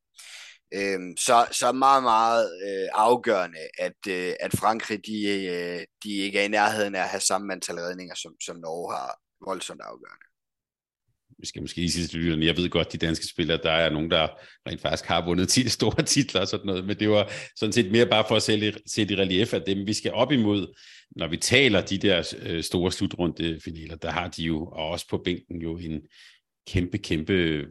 Øhm, 0.74 1.16
så, 1.16 1.46
så 1.50 1.72
meget, 1.72 2.02
meget 2.02 2.50
øh, 2.66 2.88
afgørende, 2.94 3.58
at, 3.78 4.06
øh, 4.08 4.32
at 4.40 4.52
Frankrig 4.56 5.06
de, 5.06 5.46
øh, 5.46 5.80
de 6.02 6.16
ikke 6.16 6.38
er 6.38 6.44
i 6.44 6.48
nærheden 6.48 6.94
af 6.94 7.02
at 7.02 7.08
have 7.08 7.20
samme 7.20 7.52
antal 7.52 7.74
redninger, 7.74 8.14
som, 8.14 8.32
som 8.44 8.56
Norge 8.56 8.94
har 8.94 9.18
voldsomt 9.46 9.80
afgørende 9.80 10.28
vi 11.38 11.46
skal 11.46 11.62
måske 11.62 11.78
lige 11.78 11.90
sige 11.90 12.06
til 12.06 12.18
lytterne, 12.18 12.46
jeg 12.46 12.56
ved 12.56 12.70
godt, 12.70 12.92
de 12.92 12.98
danske 12.98 13.26
spillere, 13.26 13.60
der 13.62 13.70
er 13.70 13.90
nogen, 13.90 14.10
der 14.10 14.28
rent 14.68 14.80
faktisk 14.80 15.04
har 15.04 15.24
vundet 15.24 15.48
10 15.48 15.68
store 15.78 16.02
titler 16.02 16.40
og 16.40 16.48
sådan 16.48 16.66
noget, 16.66 16.84
men 16.84 16.98
det 16.98 17.10
var 17.10 17.32
sådan 17.56 17.72
set 17.72 17.92
mere 17.92 18.06
bare 18.06 18.24
for 18.28 18.36
at 18.36 18.42
se, 18.42 19.02
i 19.02 19.04
de 19.04 19.16
relief 19.16 19.54
af 19.54 19.62
dem, 19.62 19.86
vi 19.86 19.94
skal 19.94 20.12
op 20.12 20.32
imod, 20.32 20.78
når 21.16 21.28
vi 21.28 21.36
taler 21.36 21.80
de 21.80 21.98
der 21.98 22.34
øh, 22.42 22.62
store 22.62 22.92
slutrunde 22.92 23.60
finaler, 23.64 23.96
der 23.96 24.10
har 24.10 24.28
de 24.28 24.42
jo, 24.42 24.66
og 24.66 24.88
også 24.88 25.08
på 25.08 25.18
bænken 25.18 25.62
jo 25.62 25.78
en 25.78 26.00
kæmpe, 26.66 26.98
kæmpe 26.98 27.32
øh, 27.32 27.66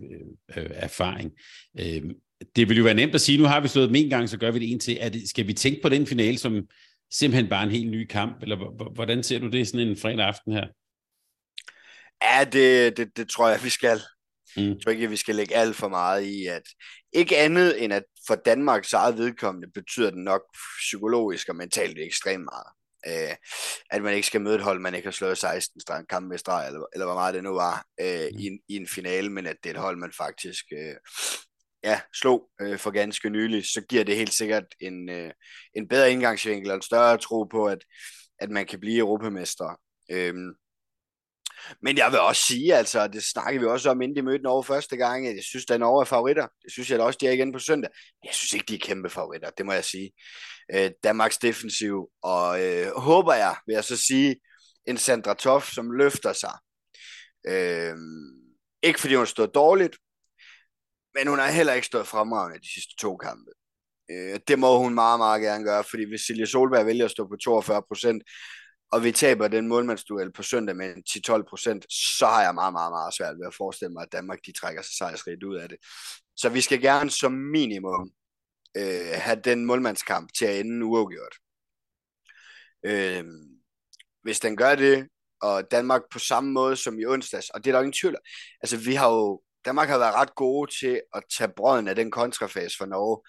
øh, 0.58 0.70
erfaring. 0.70 1.32
Øh, 1.80 2.04
det 2.56 2.70
vil 2.70 2.78
jo 2.78 2.84
være 2.84 2.94
nemt 2.94 3.16
at 3.16 3.22
sige, 3.22 3.38
nu 3.38 3.44
har 3.44 3.60
vi 3.60 3.68
slået 3.68 3.88
dem 3.88 3.96
en 3.96 4.10
gang, 4.10 4.30
så 4.30 4.38
gør 4.38 4.52
vi 4.52 4.60
det 4.60 4.72
en 4.72 4.80
til. 4.80 4.98
Er 5.00 5.10
det, 5.10 5.30
skal 5.30 5.48
vi 5.48 5.54
tænke 5.54 5.82
på 5.82 5.90
den 5.90 6.08
finale 6.08 6.38
som 6.38 6.68
simpelthen 7.12 7.50
bare 7.50 7.64
en 7.64 7.72
helt 7.72 7.92
ny 7.92 8.06
kamp, 8.06 8.42
eller 8.42 8.92
hvordan 8.94 9.24
ser 9.24 9.40
du 9.40 9.48
det 9.48 9.68
sådan 9.68 9.88
en 9.88 9.98
fredag 9.98 10.26
aften 10.26 10.54
her? 10.54 10.68
Ja, 12.24 12.44
det, 12.44 12.98
det, 12.98 13.18
det 13.18 13.30
tror 13.30 13.50
jeg, 13.50 13.64
vi 13.64 13.70
skal. 13.70 14.00
Mm. 14.58 14.64
Jeg 14.64 14.78
tror 14.84 14.92
ikke, 14.92 15.10
vi 15.10 15.16
skal 15.16 15.36
lægge 15.36 15.56
alt 15.56 15.76
for 15.76 15.88
meget 15.88 16.24
i, 16.24 16.46
at 16.46 16.64
ikke 17.14 17.38
andet 17.38 17.84
end 17.84 17.94
at 17.94 18.04
for 18.28 18.36
Danmarks 18.36 18.94
eget 18.94 19.18
vedkommende 19.18 19.72
betyder 19.74 20.10
det 20.10 20.20
nok 20.20 20.42
psykologisk 20.78 21.50
og 21.50 21.56
mentalt 21.56 22.00
ekstremt 22.00 22.44
meget. 22.44 22.77
Øh, 23.08 23.36
at 23.92 24.02
man 24.02 24.14
ikke 24.14 24.28
skal 24.28 24.42
møde 24.42 24.56
et 24.56 24.62
hold, 24.62 24.80
man 24.80 24.96
ikke 24.96 25.06
har 25.06 25.12
slået 25.12 25.38
16 25.38 25.82
kampe 26.10 26.30
med 26.30 26.38
streg, 26.38 26.68
eller, 26.68 26.86
eller 26.94 27.06
hvor 27.06 27.14
meget 27.14 27.34
det 27.34 27.44
nu 27.44 27.54
var, 27.54 27.86
øh, 28.02 28.30
mm. 28.32 28.40
i, 28.40 28.46
en, 28.48 28.60
i 28.68 28.76
en 28.76 28.88
finale, 28.88 29.30
men 29.30 29.48
at 29.48 29.58
det 29.64 29.70
er 29.70 29.74
et 29.74 29.82
hold, 29.82 29.98
man 29.98 30.12
faktisk 30.18 30.66
øh, 30.72 30.96
ja, 31.84 32.02
slog 32.14 32.50
øh, 32.62 32.78
for 32.80 32.92
ganske 32.92 33.30
nylig, 33.30 33.66
så 33.66 33.82
giver 33.82 34.04
det 34.04 34.16
helt 34.16 34.34
sikkert 34.34 34.66
en, 34.80 35.10
øh, 35.10 35.32
en 35.74 35.88
bedre 35.88 36.12
indgangsvinkel 36.12 36.70
og 36.70 36.76
en 36.76 36.82
større 36.82 37.18
tro 37.18 37.44
på, 37.44 37.66
at, 37.66 37.80
at 38.40 38.50
man 38.50 38.66
kan 38.66 38.80
blive 38.80 38.98
europamester. 38.98 39.80
Øh, 40.12 40.36
men 41.82 41.98
jeg 41.98 42.12
vil 42.12 42.20
også 42.20 42.42
sige, 42.42 42.76
altså, 42.76 43.08
det 43.08 43.24
snakkede 43.24 43.60
vi 43.60 43.68
også 43.68 43.90
om, 43.90 44.02
inden 44.02 44.16
de 44.16 44.22
mødte 44.22 44.44
Norge 44.44 44.64
første 44.64 44.98
gang, 44.98 45.28
at 45.28 45.36
jeg 45.36 45.44
synes, 45.44 45.66
at 45.72 45.80
Norge 45.80 46.02
er 46.02 46.06
favoritter. 46.06 46.48
Det 46.64 46.72
synes 46.72 46.92
jeg 46.92 47.00
da 47.00 47.04
også, 47.04 47.18
de 47.22 47.28
er 47.28 47.32
igen 47.32 47.54
på 47.54 47.60
søndag. 47.60 47.90
Jeg 48.24 48.34
synes 48.34 48.54
ikke, 48.54 48.66
de 48.66 48.76
er 48.76 48.80
kæmpe 48.80 49.10
favoritter, 49.10 49.50
det 49.50 49.66
må 49.66 49.74
jeg 49.74 49.86
sige. 49.86 50.12
Øh, 50.74 50.92
Danmarks 51.04 51.38
defensiv, 51.38 52.10
og 52.22 52.66
øh, 52.66 52.88
håber 52.96 53.34
jeg, 53.34 53.56
vil 53.66 53.74
jeg 53.74 53.84
så 53.84 53.98
sige, 53.98 54.36
en 54.86 54.98
Sandra 54.98 55.34
Toff, 55.34 55.74
som 55.74 55.92
løfter 55.92 56.34
sig. 56.34 56.54
Øh, 57.48 57.96
ikke 58.84 59.00
fordi 59.00 59.16
hun 59.16 59.28
stod 59.28 59.48
dårligt, 59.48 59.98
men 61.16 61.28
hun 61.28 61.40
har 61.40 61.52
heller 61.52 61.74
ikke 61.74 61.88
stået 61.88 62.08
fremragende 62.08 62.60
de 62.60 62.74
sidste 62.74 62.96
to 63.02 63.18
kampe. 63.18 63.52
Øh, 64.12 64.40
det 64.48 64.60
må 64.60 64.78
hun 64.78 64.94
meget, 64.94 65.20
meget 65.20 65.42
gerne 65.42 65.64
gøre, 65.64 65.84
fordi 65.84 66.04
hvis 66.04 66.22
Silje 66.22 66.48
Solberg 66.48 66.86
vælger 66.86 67.06
at 67.06 67.12
stå 67.12 67.28
på 67.28 67.36
42 67.44 67.82
procent, 67.88 68.24
og 68.92 69.04
vi 69.04 69.12
taber 69.12 69.48
den 69.48 69.68
målmandsduel 69.68 70.32
på 70.32 70.44
søndag 70.44 70.76
med 70.76 70.94
10-12 71.10 71.50
procent, 71.50 71.86
så 71.90 72.26
har 72.26 72.44
jeg 72.44 72.56
meget, 72.56 72.74
meget, 72.74 72.92
meget 72.92 73.14
svært 73.14 73.36
ved 73.40 73.48
at 73.48 73.56
forestille 73.56 73.94
mig, 73.94 74.02
at 74.04 74.12
Danmark 74.12 74.40
de 74.46 74.52
trækker 74.52 74.82
sig 74.82 74.94
sejrsrigt 74.98 75.44
ud 75.44 75.56
af 75.56 75.70
det. 75.70 75.78
Så 76.36 76.50
vi 76.50 76.62
skal 76.62 76.82
gerne 76.82 77.10
som 77.10 77.32
minimum 77.32 78.12
øh, 78.78 79.12
have 79.14 79.42
den 79.44 79.66
målmandskamp 79.66 80.30
til 80.38 80.46
at 80.46 80.60
ende 80.60 80.86
uafgjort. 80.86 81.36
Øh, 82.86 83.24
hvis 84.24 84.40
den 84.40 84.58
gør 84.58 84.76
det, 84.76 85.08
og 85.42 85.72
Danmark 85.72 86.02
på 86.12 86.20
samme 86.20 86.52
måde 86.52 86.76
som 86.76 87.00
i 87.00 87.06
onsdags, 87.06 87.50
og 87.50 87.64
det 87.64 87.70
er 87.70 87.74
der 87.74 87.80
ingen 87.80 87.94
tvivl 87.94 88.16
Altså 88.62 88.78
vi 88.78 88.96
har 88.96 89.10
jo, 89.10 89.42
Danmark 89.66 89.90
har 89.90 89.98
været 89.98 90.16
ret 90.16 90.36
gode 90.36 90.72
til 90.80 91.02
at 91.16 91.24
tage 91.38 91.52
brøden 91.56 91.88
af 91.88 91.96
den 91.96 92.12
kontrafase 92.12 92.78
for 92.78 92.86
Norge. 92.86 93.22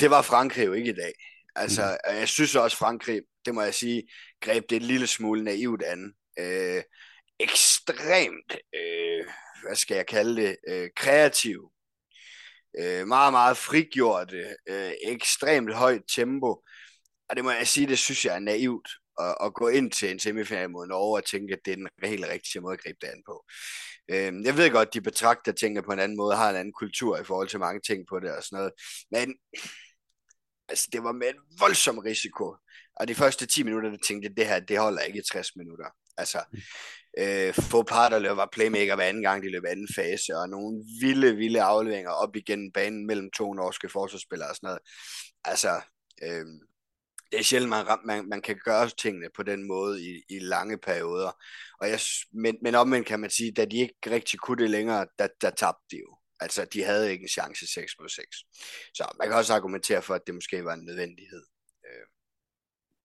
Det 0.00 0.10
var 0.10 0.22
Frankrig 0.22 0.66
jo 0.66 0.72
ikke 0.72 0.90
i 0.90 0.94
dag. 0.94 1.12
Altså, 1.56 1.98
mm. 2.08 2.16
jeg 2.16 2.28
synes 2.28 2.56
også, 2.56 2.76
Frankrig, 2.76 3.22
det 3.44 3.54
må 3.54 3.62
jeg 3.62 3.74
sige, 3.74 4.02
greb 4.40 4.64
det 4.70 4.76
en 4.76 4.82
lille 4.82 5.06
smule 5.06 5.44
naivt 5.44 5.82
an. 5.82 6.12
Øh, 6.38 6.82
ekstremt, 7.40 8.56
øh, 8.74 9.26
hvad 9.66 9.76
skal 9.76 9.94
jeg 9.94 10.06
kalde 10.06 10.42
det, 10.42 10.56
øh, 10.68 10.88
kreativ. 10.96 11.72
Øh, 12.78 13.06
meget, 13.06 13.32
meget 13.32 13.56
frigjort. 13.56 14.34
Øh, 14.68 14.92
ekstremt 15.02 15.74
højt 15.74 16.02
tempo. 16.16 16.62
Og 17.28 17.36
det 17.36 17.44
må 17.44 17.50
jeg 17.50 17.68
sige, 17.68 17.86
det 17.86 17.98
synes 17.98 18.24
jeg 18.24 18.34
er 18.34 18.38
naivt 18.38 18.88
at, 19.20 19.36
at 19.44 19.54
gå 19.54 19.68
ind 19.68 19.90
til 19.92 20.10
en 20.10 20.18
semifinal 20.18 20.70
mod 20.70 20.86
Norge 20.86 21.18
og 21.18 21.24
tænke, 21.24 21.52
at 21.52 21.60
det 21.64 21.72
er 21.72 21.76
den 21.76 21.88
helt 22.04 22.26
rigtige 22.26 22.62
måde 22.62 22.72
at 22.74 22.82
gribe 22.82 22.98
det 23.00 23.06
an 23.06 23.22
på. 23.26 23.44
Øh, 24.10 24.32
jeg 24.46 24.56
ved 24.56 24.70
godt, 24.70 24.94
de 24.94 25.00
betragter 25.00 25.52
tingene 25.52 25.82
på 25.82 25.92
en 25.92 25.98
anden 25.98 26.16
måde, 26.16 26.36
har 26.36 26.50
en 26.50 26.56
anden 26.56 26.72
kultur 26.72 27.18
i 27.18 27.24
forhold 27.24 27.48
til 27.48 27.58
mange 27.58 27.80
ting 27.86 28.06
på 28.08 28.20
det 28.20 28.36
og 28.36 28.42
sådan 28.42 28.56
noget. 28.56 28.72
Men 29.10 29.34
altså, 30.68 30.88
det 30.92 31.02
var 31.02 31.12
med 31.12 31.28
en 31.28 31.58
voldsom 31.58 31.98
risiko. 31.98 32.56
Og 32.96 33.08
de 33.08 33.14
første 33.14 33.46
10 33.46 33.62
minutter, 33.62 33.90
der 33.90 33.98
tænkte 34.08 34.28
jeg, 34.28 34.36
det 34.36 34.46
her, 34.46 34.60
det 34.60 34.78
holder 34.78 35.02
ikke 35.02 35.18
i 35.18 35.22
60 35.32 35.56
minutter. 35.56 35.86
Altså, 36.16 36.44
øh, 37.18 37.54
få 37.54 37.82
par, 37.82 38.08
der 38.08 38.18
løber 38.18 38.46
playmaker 38.52 38.94
hver 38.94 39.04
anden 39.04 39.22
gang, 39.22 39.42
de 39.42 39.50
løber 39.50 39.68
anden 39.68 39.88
fase, 39.94 40.36
og 40.36 40.48
nogle 40.48 40.84
vilde, 41.00 41.36
vilde 41.36 41.62
afleveringer 41.62 42.10
op 42.10 42.36
igennem 42.36 42.72
banen 42.72 43.06
mellem 43.06 43.30
to 43.30 43.54
norske 43.54 43.88
forsvarsspillere 43.88 44.48
og 44.48 44.56
sådan 44.56 44.66
noget. 44.66 44.80
Altså, 45.44 45.80
øh, 46.22 46.46
det 47.32 47.40
er 47.40 47.44
sjældent, 47.44 47.70
man, 47.70 47.86
man, 48.04 48.28
man 48.28 48.42
kan 48.42 48.56
gøre 48.64 48.88
tingene 48.88 49.28
på 49.36 49.42
den 49.42 49.68
måde 49.68 50.02
i, 50.02 50.22
i 50.28 50.38
lange 50.38 50.78
perioder. 50.78 51.32
Og 51.80 51.88
jeg, 51.88 52.00
men, 52.32 52.56
men 52.62 52.74
omvendt 52.74 53.06
kan 53.06 53.20
man 53.20 53.30
sige, 53.30 53.52
da 53.52 53.64
de 53.64 53.76
ikke 53.76 53.94
rigtig 54.06 54.38
kunne 54.38 54.62
det 54.62 54.70
længere, 54.70 55.06
der, 55.18 55.28
der 55.40 55.50
tabte 55.50 55.84
de 55.90 55.96
jo. 55.96 56.18
Altså, 56.42 56.64
de 56.64 56.82
havde 56.82 57.12
ikke 57.12 57.22
en 57.22 57.28
chance 57.28 57.66
6 57.66 57.92
mod 58.00 58.08
6. 58.08 58.36
Så 58.94 59.04
man 59.18 59.28
kan 59.28 59.36
også 59.36 59.54
argumentere 59.54 60.02
for, 60.02 60.14
at 60.14 60.26
det 60.26 60.34
måske 60.34 60.64
var 60.64 60.74
en 60.74 60.84
nødvendighed. 60.84 61.42
Øh. 61.86 62.06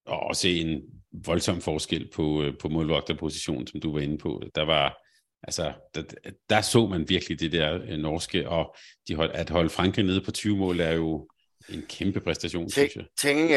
Og 0.06 0.20
også 0.20 0.48
en 0.48 0.82
voldsom 1.12 1.60
forskel 1.60 2.10
på, 2.14 2.42
øh, 2.42 2.58
på 2.58 2.68
målvogterpositionen, 2.68 3.66
som 3.66 3.80
du 3.80 3.92
var 3.92 4.00
inde 4.00 4.18
på. 4.18 4.42
Der 4.54 4.62
var, 4.62 4.98
altså, 5.42 5.72
der, 5.94 6.02
der 6.50 6.60
så 6.60 6.86
man 6.86 7.08
virkelig 7.08 7.40
det 7.40 7.52
der 7.52 7.82
øh, 7.82 7.98
norske, 7.98 8.48
og 8.48 8.76
de 9.08 9.14
hold, 9.14 9.30
at 9.34 9.50
holde 9.50 9.70
Frankrig 9.70 10.04
nede 10.04 10.20
på 10.20 10.30
20 10.30 10.56
mål 10.56 10.80
er 10.80 10.92
jo 10.92 11.28
en 11.68 11.82
kæmpe 11.82 12.20
præstation, 12.20 12.70
synes 12.70 12.96
jeg. 12.96 13.04
Tænk, 13.20 13.50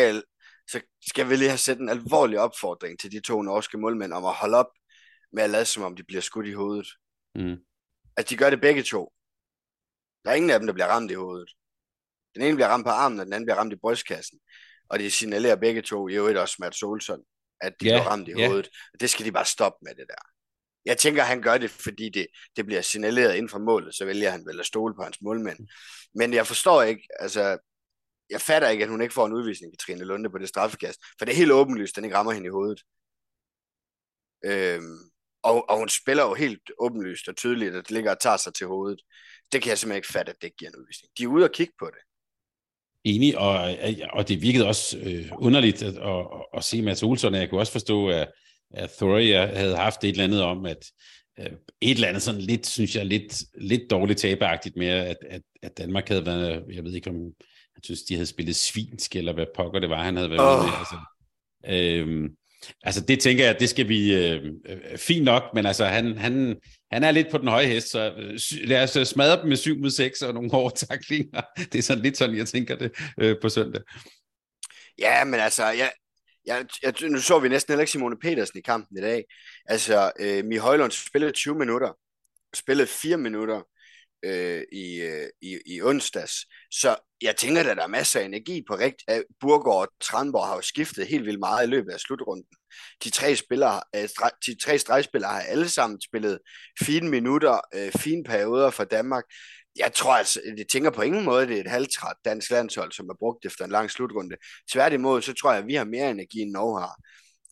så 0.72 0.82
skal 1.10 1.30
vi 1.30 1.36
lige 1.36 1.50
have 1.50 1.58
sat 1.58 1.78
en 1.78 1.90
alvorlig 1.90 2.40
opfordring 2.40 3.00
til 3.00 3.12
de 3.12 3.20
to 3.20 3.42
norske 3.42 3.78
målmænd 3.78 4.14
om 4.14 4.26
at 4.26 4.34
holde 4.34 4.58
op 4.58 4.72
med 5.34 5.44
at 5.44 5.50
lade 5.50 5.66
som 5.66 5.84
om 5.84 5.96
de 5.96 6.04
bliver 6.04 6.22
skudt 6.22 6.48
i 6.48 6.52
hovedet. 6.52 6.88
Mm. 7.36 7.58
At 8.18 8.30
de 8.30 8.38
gør 8.38 8.50
det 8.50 8.62
begge 8.62 8.84
to. 8.84 9.14
Der 10.26 10.32
er 10.32 10.36
ingen 10.36 10.52
af 10.52 10.60
dem, 10.60 10.68
der 10.68 10.74
bliver 10.74 10.88
ramt 10.88 11.12
i 11.12 11.14
hovedet. 11.14 11.50
Den 12.36 12.44
ene 12.44 12.56
bliver 12.56 12.68
ramt 12.68 12.86
på 12.86 12.92
armen, 12.92 13.20
og 13.20 13.26
den 13.26 13.34
anden 13.34 13.46
bliver 13.46 13.58
ramt 13.58 13.74
i 13.74 13.76
brystkassen. 13.76 14.40
Og 14.90 15.00
de 15.00 15.12
signalerer 15.12 15.56
begge 15.56 15.82
to, 15.82 16.08
i 16.08 16.14
øvrigt 16.14 16.38
også 16.38 16.56
Mads 16.60 16.80
Solson, 16.80 17.24
at 17.62 17.74
de 17.80 17.86
yeah, 17.86 17.96
bliver 17.96 18.12
ramt 18.12 18.28
i 18.28 18.32
yeah. 18.32 18.48
hovedet. 18.48 18.70
Og 18.94 19.00
det 19.00 19.10
skal 19.10 19.26
de 19.26 19.32
bare 19.32 19.46
stoppe 19.46 19.78
med 19.82 19.96
det 19.96 20.06
der. 20.10 20.22
Jeg 20.86 20.98
tænker, 20.98 21.24
han 21.24 21.42
gør 21.42 21.58
det, 21.58 21.70
fordi 21.70 22.10
det, 22.10 22.28
det 22.56 22.66
bliver 22.66 22.82
signaleret 22.82 23.36
inden 23.36 23.50
for 23.50 23.60
målet, 23.60 23.96
så 23.96 24.06
vælger 24.06 24.30
han 24.30 24.46
vel 24.46 24.60
at 24.60 24.66
stole 24.66 24.96
på 24.96 25.04
hans 25.04 25.22
målmænd. 25.22 25.60
Men 26.16 26.34
jeg 26.34 26.48
forstår 26.48 26.82
ikke, 26.82 27.08
altså, 27.20 27.58
jeg 28.30 28.42
fatter 28.42 28.70
ikke, 28.70 28.84
at 28.84 28.90
hun 28.90 29.02
ikke 29.02 29.14
får 29.14 29.26
en 29.26 29.34
udvisning, 29.34 29.74
Katrine 29.74 30.06
Lunde, 30.06 30.30
på 30.30 30.38
det 30.38 30.50
straffekast. 30.50 31.00
For 31.18 31.26
det 31.26 31.32
er 31.32 31.38
helt 31.38 31.52
åbenlyst, 31.52 31.96
den 31.96 32.04
ikke 32.04 32.18
rammer 32.18 32.32
hende 32.32 32.48
i 32.48 32.50
hovedet. 32.50 32.82
Øhm, 34.46 35.11
og, 35.44 35.70
og 35.70 35.78
hun 35.78 35.90
spiller 35.90 36.24
jo 36.24 36.34
helt 36.34 36.72
åbenlyst 36.80 37.28
og 37.28 37.36
tydeligt, 37.36 37.76
at 37.76 37.84
det 37.84 37.92
ligger 37.92 38.12
og 38.12 38.20
tager 38.20 38.38
sig 38.38 38.54
til 38.54 38.68
hovedet 38.68 39.00
det 39.52 39.62
kan 39.62 39.70
jeg 39.70 39.78
simpelthen 39.78 39.98
ikke 39.98 40.14
fatte, 40.14 40.30
at 40.30 40.36
det 40.42 40.48
ikke 40.48 40.58
giver 40.58 40.72
en 40.72 40.80
udvisning. 40.82 41.12
De 41.18 41.24
er 41.24 41.28
ude 41.28 41.44
og 41.44 41.52
kigge 41.52 41.74
på 41.80 41.86
det. 41.86 42.02
Enig, 43.04 43.38
og, 43.38 43.78
og 44.14 44.28
det 44.28 44.42
virkede 44.42 44.68
også 44.68 44.98
øh, 44.98 45.32
underligt 45.38 45.84
at, 45.84 45.98
at, 45.98 46.26
at 46.54 46.64
se 46.64 46.82
Mads 46.82 47.04
Olsson, 47.04 47.36
jeg 47.36 47.50
kunne 47.50 47.62
også 47.62 47.72
forstå, 47.72 48.10
at, 48.10 48.32
at 48.72 48.92
Thoria 48.92 49.56
havde 49.56 49.76
haft 49.76 50.04
et 50.04 50.10
eller 50.10 50.24
andet 50.24 50.44
om, 50.44 50.66
at 50.66 50.86
øh, 51.40 51.46
et 51.82 51.92
eller 51.92 52.08
andet 52.08 52.22
sådan 52.22 52.42
lidt, 52.42 52.68
synes 52.68 52.96
jeg, 52.96 53.06
lidt, 53.06 53.44
lidt 53.58 53.90
dårligt 53.90 54.20
tabagtigt 54.20 54.76
med, 54.76 54.88
at, 54.88 55.18
at, 55.30 55.42
at 55.64 55.78
Danmark 55.78 56.08
havde 56.08 56.26
været, 56.26 56.66
jeg 56.74 56.84
ved 56.84 56.94
ikke 56.94 57.10
om, 57.10 57.16
jeg 57.76 57.82
synes, 57.84 58.02
de 58.02 58.14
havde 58.14 58.26
spillet 58.26 58.56
svinsk, 58.56 59.16
eller 59.16 59.34
hvad 59.34 59.46
pokker 59.56 59.80
det 59.80 59.90
var, 59.90 60.04
han 60.04 60.16
havde 60.16 60.30
været 60.30 60.60
oh. 60.60 60.66
med. 60.66 60.74
Altså, 60.80 60.98
øh, 61.68 62.30
Altså 62.84 63.02
det 63.02 63.20
tænker 63.20 63.46
jeg, 63.46 63.60
det 63.60 63.70
skal 63.70 63.90
vi 63.90 64.14
øh, 64.16 64.46
øh, 64.66 64.98
fint 64.98 65.24
nok, 65.24 65.44
men 65.54 65.66
altså 65.66 65.86
han, 65.86 66.18
han, 66.18 66.58
han 66.92 67.04
er 67.04 67.12
lidt 67.12 67.32
på 67.32 67.38
den 67.38 67.48
høje 67.48 67.66
hest, 67.66 67.92
så 67.92 68.14
øh, 68.18 68.40
lad 68.68 68.84
os 68.84 68.96
øh, 68.96 69.06
smadre 69.06 69.42
dem 69.42 69.50
med 69.50 69.58
7 69.58 69.78
mod 69.78 69.90
6 69.90 70.22
og 70.22 70.34
nogle 70.34 70.52
hårde 70.52 70.86
taklinger. 70.86 71.42
Det 71.58 71.76
er 71.76 71.82
sådan 71.82 72.04
lidt 72.04 72.18
sådan, 72.18 72.38
jeg 72.38 72.48
tænker 72.48 72.76
det 72.76 72.92
øh, 73.20 73.36
på 73.42 73.50
søndag. 73.50 73.82
Ja, 75.00 75.24
men 75.24 75.40
altså, 75.40 75.66
jeg, 75.66 75.92
jeg, 76.46 76.66
jeg, 76.84 76.94
nu 77.02 77.20
så 77.20 77.40
vi 77.40 77.50
næsten 77.50 77.72
heller 77.72 77.82
ikke 77.82 77.92
Simone 77.92 78.20
Petersen 78.22 78.60
i 78.60 78.62
kampen 78.62 78.98
i 78.98 79.02
dag. 79.02 79.24
Altså, 79.66 80.12
øh, 80.20 80.46
Mi 80.46 80.56
Højlund 80.56 80.92
spillede 80.92 81.32
20 81.32 81.56
minutter, 81.56 81.98
spillede 82.56 82.88
4 82.88 83.18
minutter, 83.18 83.62
øh, 84.24 84.64
i, 84.72 85.02
øh, 85.02 85.30
i, 85.42 85.60
i 85.66 85.82
onsdags. 85.82 86.34
Så 86.72 86.96
jeg 87.22 87.36
tænker, 87.36 87.62
at 87.62 87.78
der 87.78 87.84
er 87.84 87.88
masser 87.88 88.20
af 88.20 88.26
energi 88.26 88.64
på 88.68 88.76
rigt. 88.76 89.04
Burgård 89.40 89.88
og 89.88 89.94
Tranborg 90.02 90.48
har 90.48 90.56
jo 90.56 90.62
skiftet 90.62 91.08
helt 91.08 91.26
vildt 91.26 91.40
meget 91.40 91.68
i 91.68 91.70
løbet 91.70 91.92
af 91.92 92.00
slutrunden. 92.00 92.46
De 93.04 93.10
tre, 93.10 93.36
spillere, 93.36 93.82
øh, 93.96 94.10
de 94.46 94.56
tre 94.64 94.78
stregspillere 94.78 95.32
har 95.32 95.42
alle 95.42 95.70
sammen 95.70 96.02
spillet 96.02 96.40
fine 96.82 97.10
minutter, 97.10 97.60
øh, 97.76 97.92
fine 97.92 98.24
perioder 98.24 98.70
for 98.70 98.84
Danmark. 98.84 99.24
Jeg 99.76 99.94
tror 99.94 100.14
altså, 100.14 100.42
jeg 100.58 100.68
tænker 100.68 100.90
på 100.90 101.02
ingen 101.02 101.26
måde, 101.26 101.48
det 101.48 101.58
er 101.58 101.62
et 101.62 101.72
halvtræt 101.72 102.16
dansk 102.26 102.52
landshold, 102.52 102.92
som 102.92 103.10
er 103.10 103.14
brugt 103.20 103.46
efter 103.46 103.66
en 103.66 103.72
lang 103.72 103.92
slutrunde. 103.92 104.36
Tværtimod, 104.72 105.22
så 105.22 105.34
tror 105.34 105.52
jeg, 105.52 105.62
at 105.62 105.68
vi 105.68 105.76
har 105.76 105.86
mere 105.86 106.12
energi, 106.12 106.40
end 106.40 106.52
Norge 106.52 106.82
har. 106.82 106.96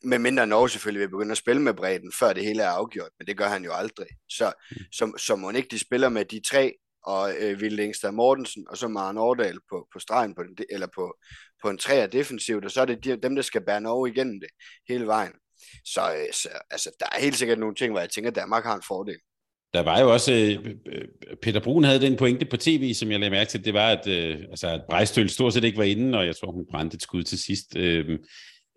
Med 0.03 0.19
mindre 0.19 0.47
Norge 0.47 0.69
selvfølgelig 0.69 1.01
vil 1.01 1.09
begynde 1.09 1.31
at 1.31 1.37
spille 1.37 1.61
med 1.61 1.73
bredden, 1.73 2.11
før 2.19 2.33
det 2.33 2.45
hele 2.45 2.63
er 2.63 2.69
afgjort, 2.69 3.09
men 3.19 3.27
det 3.27 3.37
gør 3.37 3.47
han 3.47 3.63
jo 3.63 3.73
aldrig. 3.73 4.07
Så, 4.29 4.53
så, 4.91 5.11
så 5.17 5.35
må 5.35 5.51
ikke 5.51 5.67
de 5.71 5.79
spiller 5.79 6.09
med 6.09 6.25
de 6.25 6.41
tre, 6.49 6.73
og 7.03 7.33
øh, 7.39 7.61
Vilde 7.61 7.83
Engstad 7.83 8.11
Mortensen, 8.11 8.65
og 8.69 8.77
så 8.77 8.87
Maren 8.87 9.17
Årdal 9.17 9.57
på, 9.69 9.87
på 9.93 9.99
stregen, 9.99 10.35
på 10.35 10.43
den, 10.43 10.57
eller 10.69 10.87
på, 10.95 11.17
på 11.63 11.69
en 11.69 11.77
træer 11.77 12.07
defensivt, 12.07 12.65
og 12.65 12.71
så 12.71 12.81
er 12.81 12.85
det 12.85 13.03
de, 13.03 13.21
dem, 13.23 13.35
der 13.35 13.41
skal 13.41 13.65
bære 13.65 13.81
Norge 13.81 14.09
igennem 14.09 14.39
det 14.39 14.49
hele 14.87 15.05
vejen. 15.05 15.33
Så, 15.85 16.01
øh, 16.01 16.33
så 16.33 16.49
altså, 16.71 16.91
der 16.99 17.05
er 17.11 17.21
helt 17.21 17.35
sikkert 17.37 17.59
nogle 17.59 17.75
ting, 17.75 17.91
hvor 17.91 17.99
jeg 17.99 18.09
tænker, 18.09 18.31
at 18.31 18.35
Danmark 18.35 18.63
har 18.63 18.75
en 18.75 18.83
fordel. 18.87 19.17
Der 19.73 19.83
var 19.83 19.99
jo 19.99 20.13
også, 20.13 20.33
øh, 20.33 21.05
Peter 21.41 21.59
Brun 21.59 21.83
havde 21.83 22.01
den 22.01 22.15
pointe 22.15 22.45
på 22.45 22.57
tv, 22.57 22.93
som 22.93 23.11
jeg 23.11 23.19
lagde 23.19 23.31
mærke 23.31 23.49
til, 23.49 23.65
det 23.65 23.73
var, 23.73 23.89
at, 23.89 24.07
øh, 24.07 24.37
altså, 24.49 24.67
at 24.67 24.81
Brejstøl 24.89 25.29
stort 25.29 25.53
set 25.53 25.63
ikke 25.63 25.77
var 25.77 25.83
inde, 25.83 26.17
og 26.17 26.25
jeg 26.25 26.35
tror, 26.35 26.51
hun 26.51 26.65
brændte 26.71 26.95
et 26.95 27.03
skud 27.03 27.23
til 27.23 27.39
sidst. 27.39 27.75
Øh, 27.77 28.19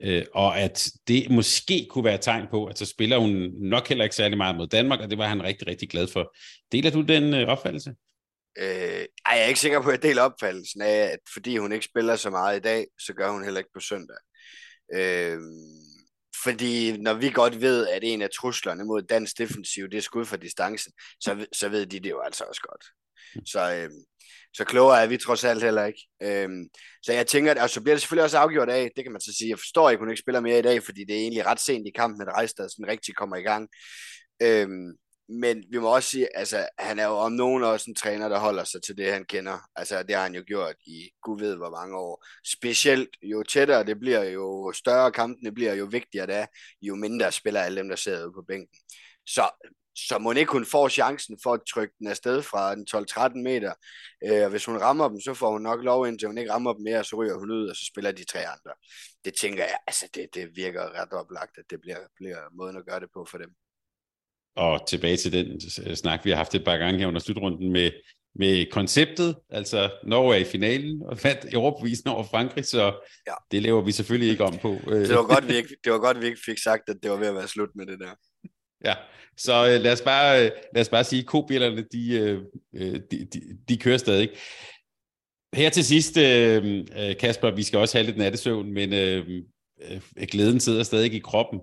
øh, 0.03 0.25
og 0.35 0.59
at 0.61 0.89
det 1.09 1.31
måske 1.31 1.87
kunne 1.91 2.05
være 2.05 2.15
et 2.15 2.21
tegn 2.21 2.47
på, 2.51 2.67
at 2.67 2.79
så 2.79 2.87
spiller 2.87 3.19
hun 3.19 3.51
nok 3.61 3.89
heller 3.89 4.05
ikke 4.05 4.17
særlig 4.17 4.39
meget 4.39 4.57
mod 4.57 4.67
Danmark, 4.67 5.01
og 5.01 5.11
det 5.11 5.19
var 5.19 5.27
han 5.27 5.43
rigtig, 5.43 5.67
rigtig 5.67 5.89
glad 5.89 6.09
for. 6.09 6.35
Deler 6.73 6.91
du 6.91 7.01
den 7.01 7.35
øh, 7.35 7.49
opfattelse? 7.49 7.95
Øh, 8.59 9.05
ej, 9.27 9.35
jeg 9.37 9.43
er 9.43 9.49
ikke 9.49 9.61
sikker 9.61 9.83
på, 9.83 9.89
at 9.89 9.93
jeg 9.93 10.03
deler 10.03 10.23
opfattelsen 10.23 10.83
af, 10.83 10.97
at 11.13 11.19
fordi 11.33 11.57
hun 11.57 11.73
ikke 11.73 11.85
spiller 11.85 12.17
så 12.17 12.31
meget 12.31 12.57
i 12.57 12.61
dag, 12.61 12.87
så 12.99 13.13
gør 13.13 13.31
hun 13.31 13.45
heller 13.45 13.61
ikke 13.61 13.71
på 13.75 13.81
søndag. 13.81 14.17
Øh, 14.95 15.39
fordi 16.45 16.97
når 16.97 17.15
vi 17.15 17.31
godt 17.31 17.61
ved, 17.61 17.89
at 17.89 18.05
en 18.05 18.23
af 18.23 18.31
truslerne 18.31 18.85
mod 18.85 19.03
dansk 19.03 19.39
defensiv, 19.39 19.89
det 19.89 19.97
er 19.99 20.03
skud 20.03 20.25
for 20.25 20.37
distancen, 20.37 20.93
så, 21.21 21.47
så 21.53 21.69
ved 21.69 21.87
de 21.87 22.01
det 22.01 22.11
jo 22.11 22.21
altså 22.21 22.45
også 22.45 22.61
godt. 22.71 22.85
Så, 23.47 23.75
øh, 23.75 23.91
så 24.55 24.65
klogere 24.65 25.03
er 25.03 25.07
vi 25.07 25.17
trods 25.17 25.45
alt 25.45 25.63
heller 25.63 25.85
ikke. 25.85 26.01
Øh, 26.23 26.49
så 27.03 27.13
jeg 27.13 27.27
tænker, 27.27 27.51
at 27.51 27.59
altså, 27.59 27.75
så 27.75 27.81
bliver 27.81 27.95
det 27.95 28.03
selvfølgelig 28.03 28.25
også 28.25 28.39
afgjort 28.39 28.69
af, 28.69 28.91
det 28.97 29.05
kan 29.05 29.13
man 29.13 29.21
så 29.21 29.35
sige, 29.39 29.51
jeg 29.51 29.59
forstår 29.59 29.91
ikke, 29.91 30.01
hun 30.01 30.11
ikke 30.11 30.21
spiller 30.21 30.41
mere 30.41 30.59
i 30.59 30.63
dag, 30.63 30.83
fordi 30.83 31.05
det 31.05 31.17
er 31.17 31.21
egentlig 31.21 31.47
ret 31.47 31.61
sent 31.61 31.87
i 31.87 31.91
kampen, 31.91 32.23
at 32.23 32.35
Rejstad 32.35 32.69
sådan 32.69 32.89
rigtig 32.89 33.15
kommer 33.15 33.37
i 33.37 33.43
gang. 33.43 33.69
Øh, 34.43 34.69
men 35.29 35.65
vi 35.71 35.79
må 35.79 35.95
også 35.95 36.09
sige, 36.09 36.37
altså 36.37 36.69
han 36.79 36.99
er 36.99 37.07
jo 37.07 37.13
om 37.13 37.33
nogen 37.33 37.63
også 37.63 37.85
en 37.89 37.95
træner, 37.95 38.29
der 38.29 38.39
holder 38.39 38.65
sig 38.65 38.83
til 38.83 38.97
det, 38.97 39.13
han 39.13 39.25
kender. 39.25 39.59
Altså 39.77 40.03
det 40.03 40.15
har 40.15 40.23
han 40.23 40.35
jo 40.35 40.43
gjort 40.47 40.75
i 40.87 41.11
gud 41.23 41.41
ved 41.41 41.57
hvor 41.57 41.71
mange 41.71 41.97
år. 41.99 42.25
Specielt 42.47 43.09
jo 43.23 43.43
tættere 43.43 43.85
det 43.85 44.01
bliver, 44.01 44.23
jo 44.23 44.73
større 44.73 45.13
kampene 45.13 45.53
bliver, 45.53 45.75
jo 45.75 45.85
vigtigere 45.85 46.27
det 46.27 46.37
er, 46.37 46.47
jo 46.83 46.95
mindre 46.95 47.33
spiller 47.33 47.61
alle 47.61 47.79
dem, 47.79 47.89
der 47.89 47.97
sidder 47.97 48.25
ude 48.25 48.33
på 48.33 48.45
bænken. 48.49 48.79
Så 49.27 49.51
så 49.97 50.19
må 50.19 50.33
ikke 50.33 50.53
hun 50.53 50.67
får 50.67 50.89
chancen 50.89 51.39
for 51.43 51.53
at 51.53 51.61
trykke 51.75 51.95
den 51.99 52.07
afsted 52.07 52.43
fra 52.43 52.75
den 52.75 52.87
12-13 52.95 53.43
meter. 53.43 53.73
Øh, 54.27 54.51
hvis 54.51 54.65
hun 54.65 54.77
rammer 54.77 55.09
dem, 55.09 55.21
så 55.21 55.35
får 55.35 55.53
hun 55.53 55.63
nok 55.63 55.85
lov, 55.85 56.09
indtil 56.09 56.29
hun 56.29 56.39
ikke 56.39 56.53
rammer 56.53 56.73
dem 56.73 56.83
mere, 56.83 57.05
så 57.05 57.17
ryger 57.17 57.39
hun 57.39 57.51
ud, 57.51 57.69
og 57.69 57.77
så 57.77 57.85
spiller 57.87 58.13
de 58.13 58.25
tre 58.25 58.39
andre. 58.39 58.73
Det 59.25 59.35
tænker 59.41 59.65
jeg, 59.65 59.77
altså 59.87 60.09
det, 60.15 60.27
det 60.35 60.49
virker 60.55 61.01
ret 61.01 61.13
oplagt, 61.13 61.59
at 61.59 61.65
det 61.71 61.81
bliver, 61.81 61.99
bliver 62.17 62.39
måden 62.53 62.77
at 62.77 62.87
gøre 62.87 63.01
det 63.01 63.09
på 63.15 63.27
for 63.31 63.39
dem. 63.39 63.51
Og 64.57 64.89
tilbage 64.89 65.17
til 65.17 65.33
den 65.33 65.61
snak, 65.97 66.25
vi 66.25 66.31
har 66.31 66.37
haft 66.37 66.55
et 66.55 66.65
par 66.65 66.77
gange 66.77 66.99
her 66.99 67.07
under 67.07 67.21
slutrunden 67.21 67.73
med, 67.73 67.91
med 68.35 68.71
konceptet, 68.71 69.37
altså 69.51 69.91
Norge 70.05 70.35
er 70.35 70.39
i 70.39 70.45
finalen 70.45 71.03
og 71.03 71.19
fandt 71.19 71.55
overbevisende 71.55 72.15
over 72.15 72.25
Frankrig, 72.25 72.65
så 72.65 72.83
ja. 73.27 73.35
det 73.51 73.63
laver 73.63 73.81
vi 73.81 73.93
selvfølgelig 73.93 74.31
ikke 74.31 74.45
om 74.45 74.59
på. 74.59 74.79
Det 74.87 75.15
var, 75.15 75.27
godt, 75.35 75.49
vi 75.49 75.55
ikke, 75.61 75.77
det 75.85 75.93
var 75.93 75.99
godt, 75.99 76.21
vi 76.21 76.27
ikke 76.27 76.41
fik 76.47 76.59
sagt, 76.59 76.89
at 76.89 76.97
det 77.03 77.11
var 77.11 77.17
ved 77.17 77.27
at 77.27 77.35
være 77.35 77.49
slut 77.49 77.71
med 77.75 77.87
det 77.87 78.01
der. 78.01 78.15
Ja, 78.85 78.95
så 79.37 79.67
øh, 79.67 79.81
lad, 79.81 79.93
os 79.93 80.01
bare, 80.01 80.45
øh, 80.45 80.51
lad 80.75 80.81
os 80.81 80.89
bare 80.89 81.05
sige, 81.05 81.21
at 81.21 81.27
kobjælderne, 81.27 81.85
de, 81.93 82.15
øh, 82.15 82.41
øh, 82.75 83.01
de, 83.11 83.27
de, 83.33 83.41
de 83.69 83.77
kører 83.77 83.99
stadig. 83.99 84.29
Her 85.55 85.71
til 85.71 85.85
sidst, 85.85 86.17
øh, 86.17 86.85
øh, 86.99 87.17
Kasper, 87.17 87.51
vi 87.51 87.63
skal 87.63 87.79
også 87.79 87.99
have 87.99 88.07
lidt 88.07 88.17
nattesøvn, 88.17 88.73
men 88.73 88.93
øh, 88.93 89.43
øh, 89.83 90.01
glæden 90.31 90.61
sidder 90.61 90.83
stadig 90.83 91.15
i 91.15 91.19
kroppen. 91.19 91.61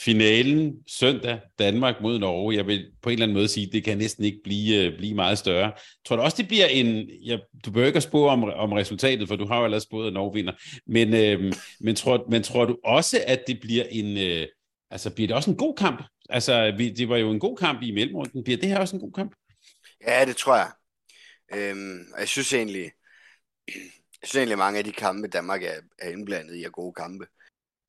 Finalen 0.00 0.74
søndag, 0.86 1.40
Danmark 1.58 1.94
mod 2.02 2.18
Norge, 2.18 2.56
jeg 2.56 2.66
vil 2.66 2.86
på 3.02 3.08
en 3.08 3.12
eller 3.12 3.24
anden 3.24 3.36
måde 3.36 3.48
sige, 3.48 3.70
det 3.72 3.84
kan 3.84 3.98
næsten 3.98 4.24
ikke 4.24 4.38
blive, 4.44 4.84
øh, 4.84 4.98
blive 4.98 5.14
meget 5.14 5.38
større. 5.38 5.72
Tror 6.06 6.16
du 6.16 6.22
også, 6.22 6.36
det 6.36 6.48
bliver 6.48 6.66
en, 6.66 7.10
ja, 7.24 7.38
du 7.64 7.70
behøver 7.70 7.86
ikke 7.86 7.96
at 7.96 8.02
spå 8.02 8.28
om, 8.28 8.44
om 8.44 8.72
resultatet, 8.72 9.28
for 9.28 9.36
du 9.36 9.46
har 9.46 9.58
jo 9.58 9.64
allerede 9.64 9.84
spået, 9.84 10.06
at 10.06 10.12
Norge 10.12 10.34
vinder, 10.34 10.52
men, 10.86 11.14
øh, 11.14 11.52
men, 11.80 11.94
tror, 11.94 12.26
men 12.30 12.42
tror 12.42 12.64
du 12.64 12.76
også, 12.84 13.20
at 13.26 13.42
det 13.46 13.60
bliver 13.60 13.84
en, 13.90 14.18
øh, 14.18 14.46
altså 14.90 15.10
bliver 15.10 15.26
det 15.26 15.36
også 15.36 15.50
en 15.50 15.56
god 15.56 15.74
kamp? 15.76 16.02
Altså, 16.28 16.74
vi, 16.76 16.90
det 16.90 17.08
var 17.08 17.16
jo 17.16 17.30
en 17.30 17.40
god 17.40 17.56
kamp 17.56 17.82
i 17.82 17.90
mellemrunden. 17.90 18.44
Bliver 18.44 18.58
det 18.58 18.68
her 18.68 18.78
også 18.78 18.96
en 18.96 19.02
god 19.02 19.12
kamp? 19.12 19.34
Ja, 20.06 20.24
det 20.24 20.36
tror 20.36 20.56
jeg. 20.56 20.72
Øhm, 21.54 22.06
jeg 22.18 22.28
synes 22.28 22.52
egentlig, 22.52 22.92
jeg 24.20 24.24
synes 24.24 24.36
egentlig, 24.36 24.58
mange 24.58 24.78
af 24.78 24.84
de 24.84 24.92
kampe, 24.92 25.28
Danmark 25.28 25.62
er, 25.62 25.80
er 25.98 26.10
indblandet 26.10 26.54
i, 26.56 26.64
er 26.64 26.70
gode 26.70 26.92
kampe, 26.92 27.26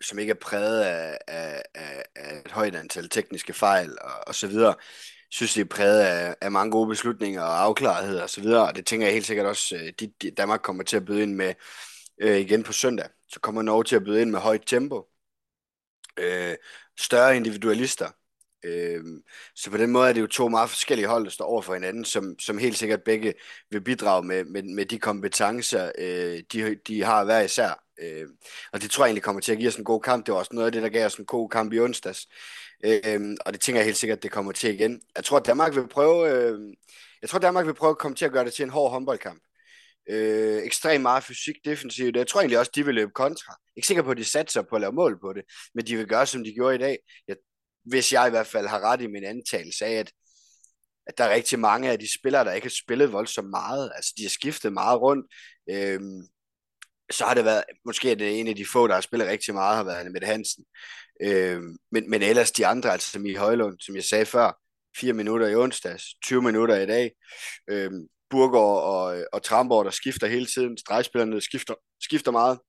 som 0.02 0.20
ikke 0.20 0.32
er 0.32 0.36
præget 0.42 0.84
af, 0.84 1.18
af, 1.28 1.64
af, 1.76 2.04
af 2.16 2.40
et 2.46 2.52
højt 2.52 2.76
antal 2.76 3.10
tekniske 3.10 3.54
fejl 3.54 3.98
og, 4.02 4.28
og 4.28 4.36
så 4.36 4.48
videre. 4.48 4.76
Jeg 5.30 5.34
synes, 5.34 5.54
det 5.54 5.62
er 5.62 5.66
præget 5.66 6.02
af, 6.02 6.36
af 6.42 6.52
mange 6.52 6.72
gode 6.72 6.88
beslutninger 6.88 7.42
og 7.42 7.62
afklarethed 7.62 8.20
og 8.20 8.30
så 8.30 8.42
videre, 8.42 8.68
og 8.68 8.76
det 8.76 8.86
tænker 8.86 9.08
jeg 9.08 9.14
helt 9.14 9.26
sikkert 9.26 9.46
også, 9.46 9.76
øh, 9.76 9.94
de, 10.00 10.14
de 10.22 10.32
Danmark 10.32 10.62
kommer 10.62 10.84
til 10.84 10.98
at 10.98 11.06
byde 11.06 11.24
ind 11.24 11.34
med 11.36 11.54
øh, 12.22 12.38
igen 12.38 12.64
på 12.64 12.74
søndag. 12.74 13.10
Så 13.28 13.40
kommer 13.40 13.62
Norge 13.62 13.84
til 13.84 13.96
at 13.96 14.04
byde 14.04 14.22
ind 14.22 14.30
med 14.30 14.40
højt 14.40 14.64
tempo, 14.68 15.08
øh, 16.18 16.56
større 17.00 17.36
individualister, 17.36 18.12
Øh, 18.64 19.04
så 19.56 19.72
på 19.72 19.78
den 19.78 19.92
måde 19.92 20.10
er 20.10 20.14
det 20.14 20.22
jo 20.22 20.28
to 20.28 20.50
meget 20.50 20.70
forskellige 20.70 21.08
hold, 21.08 21.24
der 21.24 21.32
står 21.32 21.46
over 21.46 21.62
for 21.62 21.74
hinanden, 21.74 22.06
som, 22.06 22.40
som 22.40 22.58
helt 22.58 22.78
sikkert 22.78 23.04
begge 23.04 23.34
vil 23.72 23.82
bidrage 23.82 24.24
med, 24.24 24.46
med, 24.46 24.64
med 24.64 24.86
de 24.86 25.00
kompetencer, 25.00 25.92
øh, 25.98 26.44
de, 26.54 26.76
de 26.88 27.04
har 27.04 27.24
hver 27.24 27.42
især. 27.42 27.84
Øh, 28.02 28.28
og 28.74 28.82
det 28.82 28.92
tror 28.92 29.04
jeg 29.04 29.10
egentlig 29.10 29.24
kommer 29.24 29.42
til 29.42 29.52
at 29.52 29.58
give 29.58 29.68
os 29.68 29.76
en 29.76 29.84
god 29.84 30.02
kamp. 30.02 30.26
Det 30.26 30.32
var 30.34 30.40
også 30.40 30.54
noget 30.54 30.66
af 30.66 30.72
det, 30.72 30.84
der 30.84 30.90
gav 30.90 31.06
os 31.06 31.16
en 31.16 31.26
god 31.26 31.50
kamp 31.50 31.74
i 31.74 31.80
onsdags. 31.80 32.28
Øh, 32.86 33.36
og 33.46 33.54
det 33.54 33.62
tænker 33.62 33.80
jeg 33.80 33.86
helt 33.86 33.98
sikkert, 33.98 34.24
det 34.24 34.32
kommer 34.32 34.52
til 34.52 34.74
igen. 34.74 35.02
Jeg 35.16 35.24
tror, 35.24 35.38
at 35.38 35.46
Danmark 35.46 35.76
vil 35.76 35.88
prøve, 35.88 36.32
øh, 36.32 36.60
jeg 37.22 37.30
tror, 37.30 37.40
Danmark 37.40 37.66
vil 37.66 37.74
prøve 37.74 37.90
at 37.90 37.98
komme 37.98 38.16
til 38.16 38.26
at 38.26 38.32
gøre 38.32 38.46
det 38.46 38.54
til 38.54 38.64
en 38.64 38.70
hård 38.70 38.92
håndboldkamp. 38.92 39.42
Øh, 40.10 40.64
ekstremt 40.64 41.02
meget 41.02 41.24
fysik 41.24 41.56
defensivt. 41.66 42.16
Jeg 42.16 42.28
tror 42.28 42.40
egentlig 42.40 42.60
også, 42.60 42.72
de 42.76 42.86
vil 42.86 42.96
løbe 42.96 43.12
kontra. 43.12 43.56
Ikke 43.76 43.88
sikker 43.88 44.04
på, 44.04 44.12
at 44.12 44.18
de 44.18 44.24
satser 44.24 44.62
på 44.62 44.76
at 44.76 44.82
lave 44.82 44.94
mål 44.94 45.20
på 45.20 45.34
det, 45.34 45.44
men 45.76 45.86
de 45.86 45.96
vil 45.96 46.08
gøre, 46.08 46.26
som 46.26 46.44
de 46.44 46.54
gjorde 46.54 46.76
i 46.76 46.78
dag. 46.78 46.98
Jeg 47.28 47.36
hvis 47.86 48.14
jeg 48.14 48.28
i 48.28 48.30
hvert 48.30 48.48
fald 48.48 48.68
har 48.68 48.80
ret 48.80 49.02
i 49.02 49.08
min 49.08 49.24
antagelse 49.24 49.86
af, 49.86 49.92
at, 49.92 50.12
at 51.08 51.18
der 51.18 51.24
er 51.24 51.34
rigtig 51.34 51.60
mange 51.60 51.92
af 51.92 52.00
de 52.00 52.14
spillere, 52.20 52.46
der 52.46 52.54
ikke 52.54 52.66
har 52.66 52.82
spillet 52.84 53.12
voldsomt 53.12 53.50
meget. 53.50 53.92
Altså, 53.96 54.14
de 54.18 54.24
har 54.24 54.30
skiftet 54.30 54.74
meget 54.74 55.02
rundt. 55.02 55.26
Øhm, 55.70 56.28
så 57.12 57.26
har 57.26 57.34
det 57.34 57.46
været, 57.46 57.64
måske 57.86 58.12
er 58.12 58.16
det 58.16 58.40
en 58.40 58.48
af 58.48 58.56
de 58.56 58.66
få, 58.66 58.88
der 58.88 58.94
har 58.94 59.02
spillet 59.02 59.28
rigtig 59.28 59.54
meget, 59.54 59.78
har 59.78 59.84
været 59.84 60.12
med 60.12 60.22
Hansen. 60.22 60.66
Øhm, 61.22 61.78
men, 61.92 62.10
men 62.10 62.22
ellers 62.22 62.52
de 62.52 62.68
andre, 62.68 62.92
altså 62.92 63.12
som 63.12 63.26
i 63.26 63.34
Højlund, 63.34 63.80
som 63.80 63.96
jeg 63.96 64.04
sagde 64.04 64.26
før, 64.26 64.52
4 64.98 65.14
minutter 65.14 65.48
i 65.48 65.56
onsdags, 65.56 66.04
20 66.24 66.42
minutter 66.42 66.76
i 66.76 66.86
dag. 66.86 67.12
Øhm, 67.70 68.08
Burgård 68.30 68.84
og, 68.84 69.26
og 69.34 69.44
Tramborg, 69.44 69.86
der 69.86 69.92
skifter 69.92 70.28
hele 70.28 70.46
tiden. 70.46 70.78
Stregspillerne 70.78 71.42
skifter, 71.42 71.74
skifter 72.02 72.32
meget. 72.32 72.60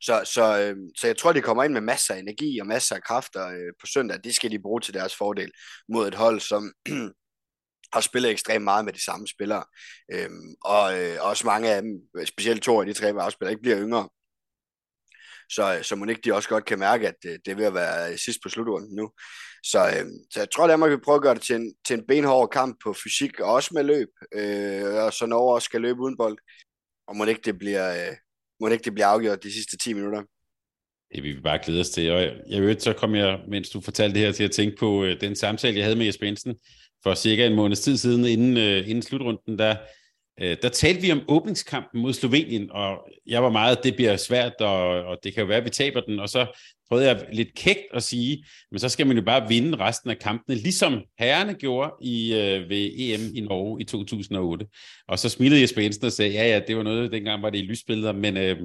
Så, 0.00 0.22
så, 0.24 0.60
øh, 0.60 0.76
så 0.96 1.06
jeg 1.06 1.16
tror, 1.16 1.32
de 1.32 1.40
kommer 1.40 1.64
ind 1.64 1.72
med 1.72 1.80
masser 1.80 2.14
af 2.14 2.18
energi 2.18 2.58
og 2.58 2.66
masser 2.66 2.96
af 2.96 3.02
kræfter 3.02 3.48
øh, 3.48 3.72
på 3.80 3.86
søndag. 3.86 4.18
Det 4.24 4.34
skal 4.34 4.50
de 4.50 4.62
bruge 4.62 4.80
til 4.80 4.94
deres 4.94 5.16
fordel 5.16 5.50
mod 5.88 6.08
et 6.08 6.14
hold, 6.14 6.40
som 6.40 6.72
har 7.94 8.00
spillet 8.00 8.30
ekstremt 8.30 8.64
meget 8.64 8.84
med 8.84 8.92
de 8.92 9.04
samme 9.04 9.26
spillere. 9.28 9.64
Øhm, 10.12 10.54
og 10.64 11.00
øh, 11.00 11.16
også 11.20 11.46
mange 11.46 11.70
af 11.70 11.82
dem, 11.82 12.26
specielt 12.26 12.62
to 12.62 12.80
af 12.80 12.86
de 12.86 12.92
tre 12.92 13.08
afspillere, 13.08 13.52
ikke 13.52 13.62
bliver 13.62 13.80
yngre. 13.80 14.08
Så, 15.50 15.76
øh, 15.76 15.84
så 15.84 15.96
må 15.96 16.04
ikke 16.06 16.22
de 16.24 16.34
også 16.34 16.48
godt 16.48 16.64
kan 16.64 16.78
mærke, 16.78 17.08
at 17.08 17.14
det, 17.22 17.40
det 17.44 17.50
er 17.50 17.56
ved 17.56 17.64
at 17.64 17.74
være 17.74 18.12
øh, 18.12 18.18
sidst 18.18 18.38
på 18.42 18.48
slutrunden 18.48 18.96
nu. 18.96 19.10
Så, 19.62 19.78
øh, 19.78 20.06
så 20.30 20.40
jeg 20.40 20.50
tror, 20.50 20.64
at 20.64 20.70
Danmark 20.70 20.90
vil 20.90 21.00
prøve 21.00 21.16
at 21.16 21.22
gøre 21.22 21.34
det 21.34 21.42
til 21.42 21.56
en, 21.56 21.74
til 21.86 21.98
en 21.98 22.06
benhård 22.06 22.50
kamp 22.50 22.76
på 22.84 22.92
fysik, 22.92 23.40
og 23.40 23.52
også 23.52 23.70
med 23.74 23.84
løb. 23.84 24.08
Øh, 24.34 25.04
og 25.04 25.12
så 25.12 25.26
Norge 25.26 25.54
også 25.54 25.66
skal 25.66 25.80
løbe 25.80 26.00
uden 26.00 26.16
bold. 26.16 26.38
Og 27.08 27.16
må 27.16 27.24
ikke 27.24 27.42
det 27.44 27.58
bliver, 27.58 28.08
øh, 28.08 28.16
må 28.60 28.68
ikke 28.68 28.84
det 28.84 28.94
blive 28.94 29.04
afgjort 29.04 29.42
de 29.42 29.52
sidste 29.52 29.76
10 29.76 29.92
minutter? 29.92 30.22
Det 31.14 31.22
vil 31.22 31.36
vi 31.36 31.40
bare 31.40 31.58
glæde 31.64 31.80
os 31.80 31.90
til. 31.90 32.12
Og 32.12 32.20
jeg 32.48 32.62
ved, 32.62 32.80
så 32.80 32.92
kom 32.92 33.14
jeg, 33.14 33.40
mens 33.48 33.70
du 33.70 33.80
fortalte 33.80 34.14
det 34.14 34.26
her, 34.26 34.32
til 34.32 34.44
at 34.44 34.50
tænke 34.50 34.76
på 34.76 35.04
øh, 35.04 35.20
den 35.20 35.36
samtale, 35.36 35.76
jeg 35.76 35.84
havde 35.84 35.96
med 35.96 36.06
Jesper 36.06 36.26
Jensen 36.26 36.56
for 37.02 37.14
cirka 37.14 37.46
en 37.46 37.54
måneds 37.54 37.80
tid 37.80 37.96
siden, 37.96 38.24
inden, 38.24 38.56
øh, 38.56 38.88
inden 38.88 39.02
slutrunden, 39.02 39.58
der, 39.58 39.76
øh, 40.40 40.56
der 40.62 40.68
talte 40.68 41.02
vi 41.02 41.12
om 41.12 41.22
åbningskampen 41.28 42.02
mod 42.02 42.12
Slovenien, 42.12 42.70
og 42.70 43.08
jeg 43.26 43.42
var 43.42 43.50
meget, 43.50 43.84
det 43.84 43.96
bliver 43.96 44.16
svært, 44.16 44.54
og, 44.60 45.04
og 45.04 45.18
det 45.24 45.34
kan 45.34 45.40
jo 45.40 45.46
være, 45.46 45.58
at 45.58 45.64
vi 45.64 45.70
taber 45.70 46.00
den, 46.00 46.20
og 46.20 46.28
så 46.28 46.60
prøvede 46.88 47.08
jeg 47.08 47.26
lidt 47.32 47.54
kægt 47.54 47.86
at 47.94 48.02
sige, 48.02 48.44
men 48.70 48.78
så 48.78 48.88
skal 48.88 49.06
man 49.06 49.16
jo 49.16 49.22
bare 49.22 49.48
vinde 49.48 49.78
resten 49.78 50.10
af 50.10 50.18
kampene, 50.18 50.56
ligesom 50.56 51.02
herrerne 51.18 51.54
gjorde 51.54 51.92
i, 52.02 52.34
øh, 52.34 52.68
ved 52.68 52.90
EM 52.96 53.20
i 53.34 53.40
Norge 53.40 53.80
i 53.80 53.84
2008. 53.84 54.66
Og 55.08 55.18
så 55.18 55.28
smilede 55.28 55.60
Jesper 55.60 55.82
Jensen 55.82 56.04
og 56.04 56.12
sagde, 56.12 56.32
ja, 56.32 56.48
ja, 56.48 56.60
det 56.66 56.76
var 56.76 56.82
noget, 56.82 57.12
dengang 57.12 57.42
var 57.42 57.50
det 57.50 57.58
i 57.58 57.62
lysbilleder, 57.62 58.12
men 58.12 58.36
øh, 58.36 58.56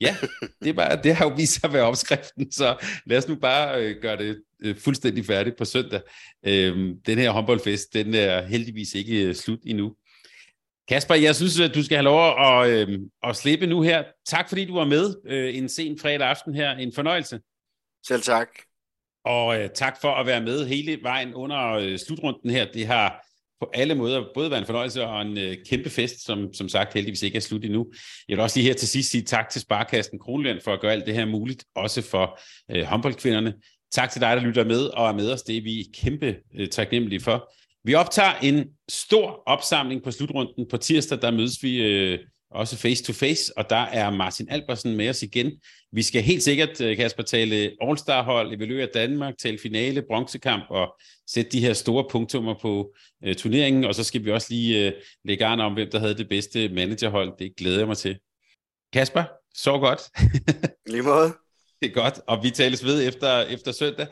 ja, 0.00 0.16
det, 0.62 0.68
er 0.68 0.72
bare, 0.72 1.02
det 1.02 1.14
har 1.14 1.24
jo 1.24 1.34
vist 1.36 1.60
sig 1.60 1.68
at 1.68 1.72
være 1.72 1.84
opskriften, 1.84 2.52
så 2.52 2.76
lad 3.06 3.18
os 3.18 3.28
nu 3.28 3.34
bare 3.34 3.82
øh, 3.82 3.96
gøre 4.02 4.16
det 4.16 4.42
øh, 4.62 4.76
fuldstændig 4.76 5.24
færdigt 5.24 5.56
på 5.56 5.64
søndag. 5.64 6.00
Øh, 6.46 6.94
den 7.06 7.18
her 7.18 7.30
håndboldfest, 7.30 7.94
den 7.94 8.14
er 8.14 8.46
heldigvis 8.46 8.94
ikke 8.94 9.22
øh, 9.22 9.34
slut 9.34 9.58
endnu. 9.66 9.94
Kasper, 10.88 11.14
jeg 11.14 11.36
synes, 11.36 11.60
at 11.60 11.74
du 11.74 11.82
skal 11.82 11.96
have 11.96 12.04
lov 12.04 12.40
at, 12.40 12.70
øh, 12.70 13.00
at 13.22 13.36
slippe 13.36 13.66
nu 13.66 13.82
her. 13.82 14.04
Tak 14.26 14.48
fordi 14.48 14.64
du 14.64 14.74
var 14.74 14.84
med 14.84 15.14
øh, 15.26 15.56
en 15.56 15.68
sen 15.68 15.98
fredag 15.98 16.28
aften 16.28 16.54
her. 16.54 16.70
En 16.70 16.92
fornøjelse. 16.92 17.40
Selv 18.08 18.22
tak. 18.22 18.48
Og 19.24 19.60
øh, 19.60 19.70
tak 19.74 20.00
for 20.00 20.14
at 20.14 20.26
være 20.26 20.40
med 20.40 20.66
hele 20.66 20.98
vejen 21.02 21.34
under 21.34 21.72
øh, 21.72 21.98
slutrunden 21.98 22.50
her. 22.50 22.66
Det 22.72 22.86
har 22.86 23.26
på 23.60 23.70
alle 23.74 23.94
måder 23.94 24.24
både 24.34 24.50
været 24.50 24.60
en 24.60 24.66
fornøjelse 24.66 25.06
og 25.06 25.22
en 25.22 25.38
øh, 25.38 25.56
kæmpe 25.68 25.90
fest, 25.90 26.24
som 26.24 26.54
som 26.54 26.68
sagt 26.68 26.94
heldigvis 26.94 27.22
ikke 27.22 27.36
er 27.36 27.40
slut 27.40 27.64
endnu. 27.64 27.86
Jeg 28.28 28.36
vil 28.36 28.42
også 28.42 28.58
lige 28.58 28.66
her 28.66 28.74
til 28.74 28.88
sidst 28.88 29.10
sige 29.10 29.22
tak 29.22 29.48
til 29.48 29.60
Sparkassen 29.60 30.18
Kronland 30.18 30.60
for 30.60 30.72
at 30.72 30.80
gøre 30.80 30.92
alt 30.92 31.06
det 31.06 31.14
her 31.14 31.26
muligt, 31.26 31.64
også 31.74 32.02
for 32.02 32.40
øh, 32.70 32.84
håndboldkvinderne. 32.84 33.54
Tak 33.92 34.10
til 34.10 34.20
dig, 34.20 34.36
der 34.36 34.42
lytter 34.42 34.64
med 34.64 34.84
og 34.84 35.08
er 35.08 35.12
med 35.12 35.32
os. 35.32 35.42
Det 35.42 35.56
er 35.56 35.62
vi 35.62 35.84
kæmpe 35.94 36.36
øh, 36.58 36.68
taknemmelige 36.68 37.20
for. 37.20 37.52
Vi 37.84 37.94
optager 37.94 38.34
en 38.42 38.64
stor 38.88 39.42
opsamling 39.46 40.02
på 40.02 40.10
slutrunden. 40.10 40.66
På 40.70 40.76
tirsdag, 40.76 41.22
der 41.22 41.30
mødes 41.30 41.62
vi 41.62 41.82
øh, 41.82 42.18
også 42.50 42.76
face 42.76 43.04
to 43.04 43.12
face, 43.12 43.52
og 43.58 43.70
der 43.70 43.76
er 43.76 44.10
Martin 44.10 44.48
Albersen 44.50 44.96
med 44.96 45.08
os 45.08 45.22
igen. 45.22 45.52
Vi 45.92 46.02
skal 46.02 46.22
helt 46.22 46.42
sikkert, 46.42 46.80
øh, 46.80 46.96
Kasper, 46.96 47.22
tale 47.22 47.72
All-Star-hold, 47.82 48.54
evaluere 48.54 48.88
Danmark, 48.94 49.34
tale 49.38 49.58
finale, 49.58 50.02
bronzekamp 50.02 50.64
og 50.70 50.94
sætte 51.26 51.50
de 51.50 51.60
her 51.60 51.72
store 51.72 52.04
punktummer 52.10 52.54
på 52.62 52.94
uh, 53.26 53.32
turneringen, 53.32 53.84
og 53.84 53.94
så 53.94 54.04
skal 54.04 54.24
vi 54.24 54.30
også 54.30 54.46
lige 54.50 54.86
uh, 54.86 54.92
lægge 55.24 55.46
an 55.46 55.60
om, 55.60 55.72
hvem 55.72 55.90
der 55.90 55.98
havde 55.98 56.14
det 56.14 56.28
bedste 56.28 56.68
managerhold. 56.68 57.32
Det 57.38 57.56
glæder 57.56 57.78
jeg 57.78 57.86
mig 57.86 57.96
til. 57.96 58.18
Kasper, 58.92 59.24
så 59.54 59.78
godt. 59.78 60.00
Lige 60.92 61.02
måde. 61.02 61.32
Det 61.82 61.88
er 61.90 61.94
godt, 61.94 62.20
og 62.26 62.42
vi 62.42 62.50
tales 62.50 62.84
ved 62.84 63.08
efter, 63.08 63.40
efter 63.40 63.72
søndag. 63.72 64.06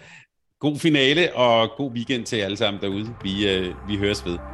God 0.60 0.78
finale, 0.78 1.36
og 1.36 1.70
god 1.76 1.92
weekend 1.92 2.26
til 2.26 2.36
alle 2.36 2.56
sammen 2.56 2.82
derude. 2.82 3.14
Vi, 3.22 3.58
uh, 3.58 3.88
vi 3.88 3.96
høres 3.96 4.24
ved. 4.24 4.53